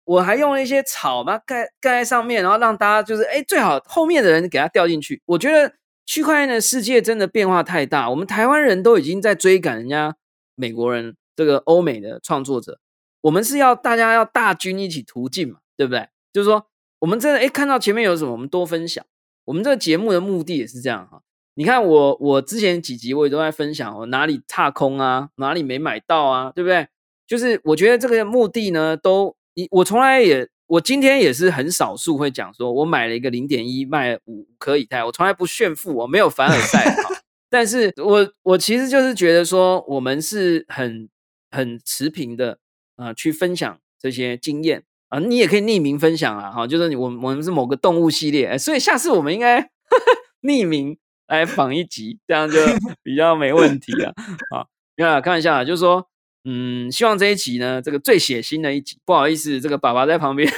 [0.05, 5.21] 我还用了一些草把它盖盖在上面，然后让大家就是哎，最好后面的人给他掉进去。
[5.25, 5.73] 我觉得
[6.05, 10.15] 区块链的世界真的变化太大，我们台湾人都已经在追赶人家
[10.55, 12.79] 美国人这个欧美的创作者，
[13.21, 15.59] 我们是要大家要大军一起途径嘛。
[15.75, 16.07] 对不对？
[16.31, 16.67] 就是说，
[16.99, 19.03] 我们真的哎，看到前面有什么，我们多分享。
[19.45, 21.23] 我们这个节目的目的也是这样哈。
[21.55, 26.87] 你看我，我之前几集我也都在分享，我哪里踏空啊，哪里没买到啊，对不对？
[27.27, 37.09] 就是我觉得这个目的呢，都你我从来也，我今天也是很少数会讲说，我买了一个零点一卖五颗以太，我从来不炫富，我没有凡尔赛哈。
[37.49, 41.07] 但是我我其实就是觉得说，我们是很
[41.51, 42.57] 很持平的
[42.95, 44.83] 啊，去分享这些经验。
[45.09, 49.61] 啊，你也可以匿名分享啊，哈，就是你我我们是某个动物系列，所以下次我们应该
[50.41, 50.97] 匿名
[51.27, 52.57] 来访一集，这样就
[53.03, 54.09] 比较没问题了。
[54.49, 56.07] 啊，没有开玩笑，就是说，
[56.45, 60.51] 嗯，希望这一集呢，这个最血腥的一集，不好意思，这个爸爸在旁边，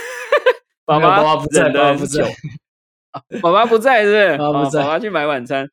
[0.86, 2.24] 爸爸不在，爸爸不在，
[3.12, 4.38] 啊，爸爸不在，是不是？
[4.38, 5.70] 爸爸不在，爸爸去买晚餐，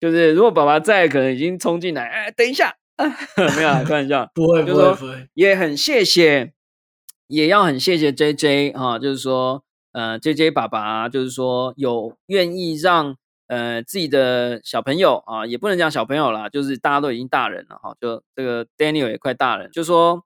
[0.00, 2.74] 就是如果爸爸在，可能已经冲进来，哎，等一下，
[3.56, 6.52] 没有开玩笑， 不会，不会，也很谢谢。
[7.26, 13.14] 也要很谢谢 J J 哈，就是说，呃，J J 爸爸就是说有愿意让
[13.50, 20.22] 呃自己的小朋友啊，也不能讲小朋友啦，就是大家都已经大人了哈，就这个 Daniel 也快大人，就说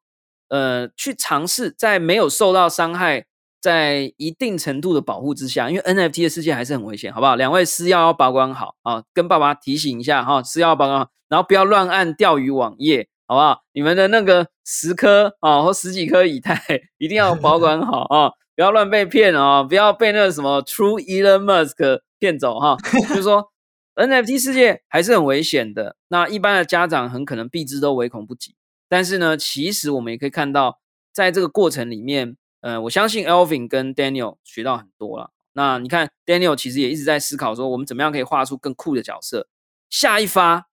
[0.50, 3.24] 呃去尝试在没有受到伤害，
[3.60, 7.34] 在一定程度的保护之下，因为 NFT 的世界还是很危险，好不好？
[7.34, 13.08] 两位私钥要保管好啊，跟爸爸提醒一下哈，私钥保管好，然后不要乱按钓鱼网页。
[13.26, 13.62] 好不好？
[13.72, 16.60] 你们的那个十颗啊，或十几颗以太，
[16.98, 22.78] 一定要保管好啊，不要乱被骗啊，不要被那个什么 True Elon Musk 骗走哈。
[23.10, 23.52] 就是说，
[23.94, 25.96] NFT 世界还是很危险的。
[26.08, 28.54] 那一般的家长很可能避之都唯恐不及。
[28.88, 30.80] 但是呢，其实我们也可以看到，
[31.12, 35.32] 在这个过程里面，呃，我相信 Alvin 跟 Daniel 学到很多了。
[35.52, 39.48] 那你看，Daniel 其实也一直在思考说，我们怎么样可以画出更酷的角色。
[39.90, 40.68] 下一发。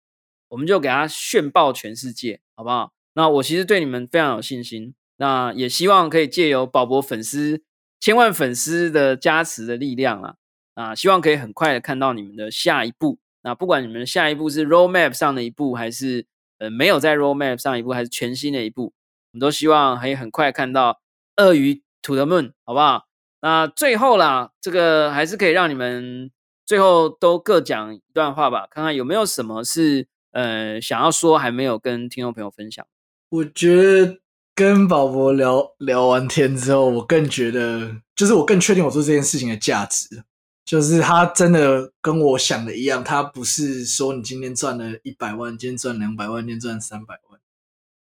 [0.49, 2.91] 我们就给他炫爆全世界，好不好？
[3.13, 7.63] 那我其实对你们非常有信心，那也希望可以借由宝博粉丝
[8.01, 10.35] 千万粉丝的加持的力量啊，
[10.73, 13.19] 啊，希望可以很快的看到你们的下一步。
[13.43, 16.25] 那不管你们下一步是 roadmap 上的一步，还是
[16.59, 20.99] 呃没有在 roadmap 上一步，还是全新的一步，我们都希望可以很快看到
[21.37, 23.05] 鳄鱼 to the moon，好不好？
[23.41, 26.29] 那最后啦，这个还是可以让你们
[26.65, 30.07] 最后都各讲一段话吧，看看有没有什么是。
[30.33, 32.87] 呃，想要说还没有跟听众朋友分享。
[33.31, 34.19] 我觉得
[34.55, 40.23] 跟宝博聊聊完天之后，我更觉得，就是我更确定我做这件事情的价值。
[40.71, 47.37] 就是他真的跟我想的一样，他不是说你今天赚了一百万，今天赚两百万，今天赚三百万，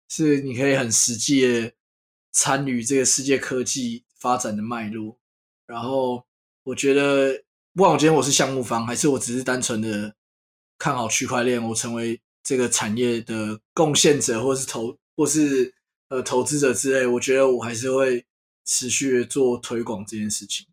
[0.09, 1.71] 是你可以很实际的
[2.33, 5.17] 参与这个世界科技发展的脉络。
[5.67, 6.25] 然后
[6.63, 7.41] 我觉得，
[7.73, 10.13] 不管我今天我是项目方，还是我只是单纯的。
[10.77, 15.73] 看好区块链，我成为这个产业的贡献者，或是投，或是
[16.09, 18.25] 呃投资者之类，我觉得我还是会
[18.65, 20.67] 持续做推广这件事情。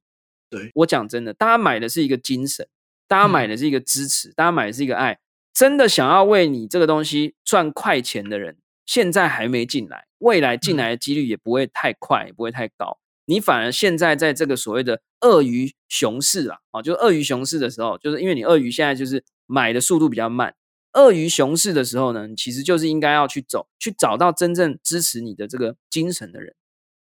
[0.51, 2.66] 对我讲真的，大家买的是一个精神，
[3.07, 5.18] 大家买的是一个支持，大家买的是一个爱。
[5.53, 12.99] 真的想要为你这个东西赚快钱的人，现在还没进来，未来进来的几率也不会太快，也不会太高。
[13.24, 19.24] 你反而现在在这个所谓的鳄鱼熊市啊，啊，就是鳄鱼熊市的时候，就是因为你鳄鱼现在就是。
[19.49, 20.57] 买的速度比较慢，
[20.94, 26.57] 鳄鱼熊市的时候呢，其实就是应该要去走，去找到真正支持你的这个精神的人，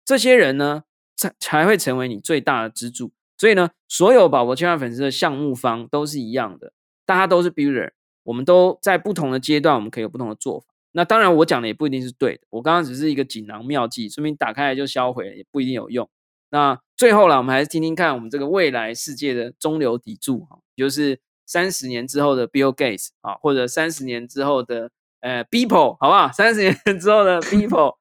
[0.04, 0.84] 这些人呢，
[1.16, 3.14] 才才会成为你最大的支柱。
[3.38, 6.74] 所以呢，所有宝宝千万粉丝的项目方都是一样的，
[7.06, 7.92] 大家都是 builder，
[8.24, 10.68] 我们都在不同的阶段，我们可以有不同的做法。
[10.92, 16.10] 那当然，我讲的也不一定是对的，我刚刚只是一个锦囊妙计，说明打开来就销毁了，也不一定有用。
[16.50, 21.20] 那最后了，我们还是听听看我们这个未来世界的中流砥柱哈，就是。
[21.46, 26.32] 三十年之后的 Bill Gates 啊，或者三十年之后的呃 People 好不好？
[26.32, 27.98] 三十年之后的 People，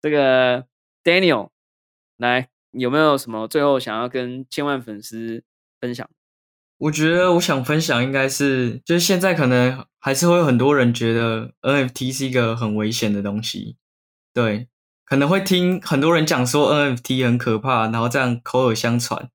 [0.00, 0.64] 这个
[1.02, 1.50] Daniel
[2.16, 2.48] 来
[2.78, 5.42] 有没有什么最后想要跟千万粉丝
[5.80, 6.08] 分享？
[6.78, 13.76] 我觉得我想分享应该是，就是现在可能还是会有很多人觉得 NFT 是一个很危险的东西，
[14.34, 14.68] 对，
[15.06, 19.30] 可能会听很多人讲说 NFT 很可怕，然后这样口耳相传，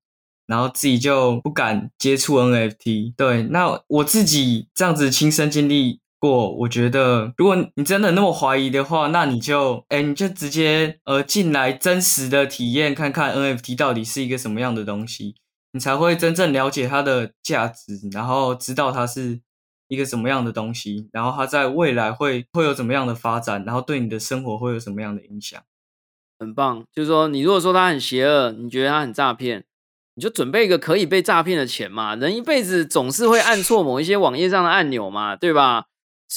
[0.46, 3.14] 然后自己就不敢接触 NFT。
[3.16, 15.34] 对，那我自己这样子亲身经历过，我觉得如果你真的那么怀疑的话，那你就，哎，你就直接呃进来真实的体验看看 NFT 到底是一个什么样的东西。
[15.72, 19.40] 你才会真正了解它的价值，然后知道它是
[19.88, 25.60] 一个什么样的东西，然后它在未来会会有怎么样的发展，然后对你的生活会有什么样的影响。
[26.38, 29.64] 很棒，就是说你如果说它很邪恶，你觉得它很诈骗，
[30.14, 32.14] 你就准备一个可以被诈骗的钱嘛。
[32.14, 35.86] 人一辈子总是会按错某一些网页上的按钮嘛，对吧？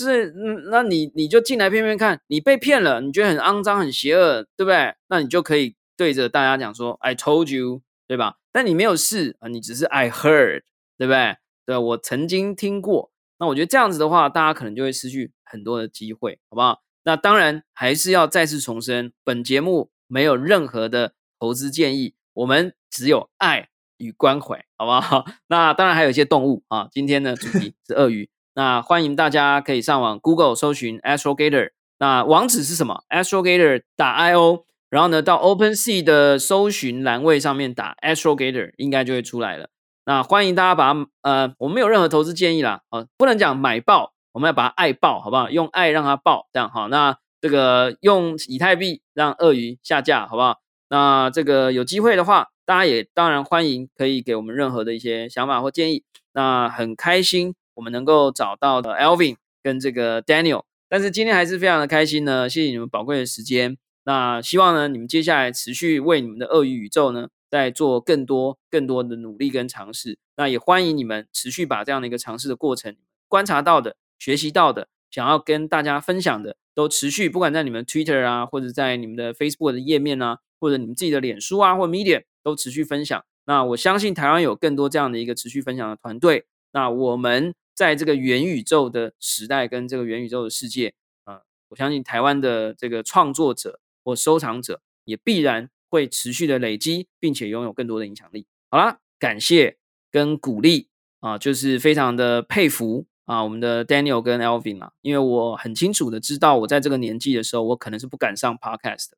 [0.04, 0.34] 是，
[0.72, 4.96] 那你你就进来骗骗看，你被骗了，你觉得很肮脏、很邪恶，对不对？
[5.08, 8.36] 那你就可以对着大家讲说：“I told you。”对吧？
[8.52, 10.62] 但你没有试啊，你只是 I heard，
[10.96, 11.38] 对不对？
[11.66, 13.12] 对，我曾经听过。
[13.40, 16.84] 那我觉得这样子的话，大家可能就会失去很多的机会，好不好？
[17.04, 25.26] 那当然还是要再次重申，本节目没有任何的投资建议，我们只有爱与关怀，好不好？
[25.50, 26.88] 那当然还有一些动物啊。
[26.92, 34.64] 今天的主题是鳄鱼，那欢迎大家可以上网 Google 搜寻 Astrogator，那网址是什么？Astrogator 打 io。
[34.90, 39.68] 然后呢，到 OpenSea 的搜寻栏位上面打 Astrogator，应该就会出来了。
[40.06, 45.50] 那欢迎大家把，呃，我们没有任何投资建议啦，啊，不能讲买爆，我们要把它爱爆，好不好？
[45.50, 46.88] 用爱让它爆，这样好。
[46.88, 50.60] 那这个用以太币让鳄鱼下架，好不好？
[50.88, 56.04] 那这个有机会的话，大家也当然欢迎，可以给我们任何的一些想法或建议。
[56.32, 63.78] 那很开心我们能够找到的 Alvin 跟这个 Daniel，但是今天还是非常的开心呢，谢谢你们宝贵的时间。
[64.04, 70.18] 那希望呢，你们接下来持续为你们的鳄鱼宇宙呢，在做更多更多的努力跟尝试。
[70.38, 72.96] 那也欢迎你们持续把这样的一个尝试的过程，
[73.28, 83.24] 观察到的、学习到的，想要跟大家分享的，都持续，不管在你们 Twitter 啊，或者在你们的 Facebook 的页面啊，或者你们自己的脸书啊，或 Medium 都持续分享。
[83.46, 86.46] 那我相信台湾有更多这样的一个持续分享的团队。
[86.74, 90.96] 那我们在这个元宇宙的时代跟这个元宇宙的世界
[91.26, 93.80] 啊，我相信台湾的这个创作者。
[94.08, 98.46] 或收藏者也必然会持续的累积，并且拥有更多的影响力。
[98.70, 99.78] 好啦，感谢
[100.12, 100.90] 跟鼓励
[101.22, 109.14] 啊，就是非常的佩服啊，我们的 Daniel 跟 Alvin 啊，因为我很清楚的知道，我在这个年纪的时候，我可能是不敢上 Podcast。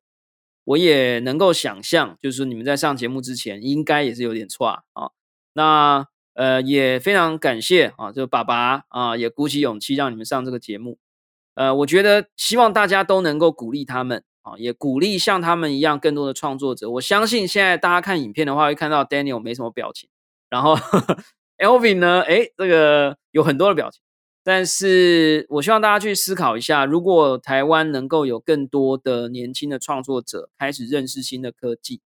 [0.64, 4.82] 我也能够想象，就是你们在上节目之前，应该也是有点错啊。
[5.52, 6.08] 那
[6.38, 10.96] 呃，也非常感谢啊，就爸爸啊，也鼓起勇气让你们上这个节目。
[11.56, 14.52] 呃，我觉得希望大家都能够鼓励他们啊。
[14.56, 16.88] 也鼓励像他们一样更多的创作者。
[16.90, 20.08] 我相信现在大家看影片的话，会看到 Daniel 没什么表情，
[20.48, 20.76] 然后
[21.58, 24.00] Elvin 呢，哎，这个有很多的表情。
[24.44, 32.00] 但是我希望大家去思考一下，如果台湾能够有更多的年轻的创作者开始认识新的科技，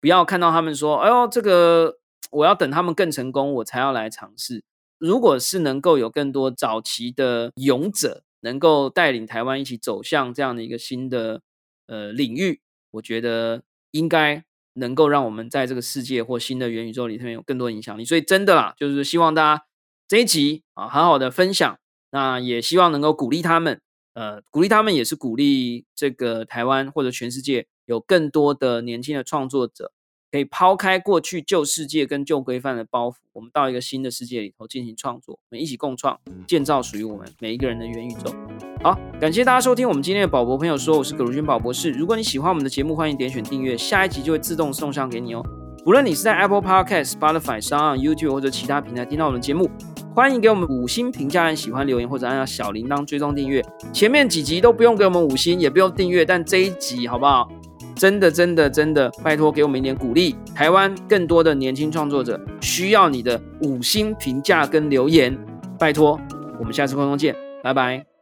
[0.00, 1.98] 不要看到他们说，哎呦，这个
[2.34, 4.62] 我要等他们更成功，我才要来尝试。
[4.98, 11.40] 如果是能够有更多早期的勇者，能够带领台湾一起走向这样的一个新的。
[11.86, 12.62] 呃，领域
[12.92, 19.64] 我觉得应该能够让我们在这个世界或新的元宇宙里面有更多影响力，所以真的啦，就是希望大家
[20.08, 21.78] 这一集啊，好好的分享，
[22.10, 23.82] 那也希望能够鼓励他们，
[24.14, 29.92] 呃，鼓励他们也是鼓励这个台湾或者全世界有更多的年轻的创作者。
[30.34, 38.34] 可以抛开过去旧世界跟旧规范的包袱，我们到一个新的世界里头进行创作，我们一起共创，建造属于我们每一个人的元宇宙。
[38.82, 41.92] 好，感谢大家收听我们今天的宝博朋友说，我是葛如君宝博士。
[41.92, 45.46] 如果你喜欢我们的节目，欢迎点选订阅，下一集就会自动送上给你哦。
[45.86, 49.70] 无论你是在 Apple Podcast、Spotify、s o n YouTube 或者其他平台听到我们的节目，
[50.16, 53.64] 欢迎给我们五星评价，按喜欢留言或者按下小铃铛追踪订阅。
[53.92, 57.48] 前面几集都不用给我们五星，也不用订阅，但这一集好不好？
[57.94, 60.34] 真的，真的，真的，拜托给我们一点鼓励！
[60.54, 65.36] 台湾更多的年轻创作者需要你的五星评价跟留言，
[65.78, 66.18] 拜托！
[66.58, 68.13] 我们下次空中见，拜拜。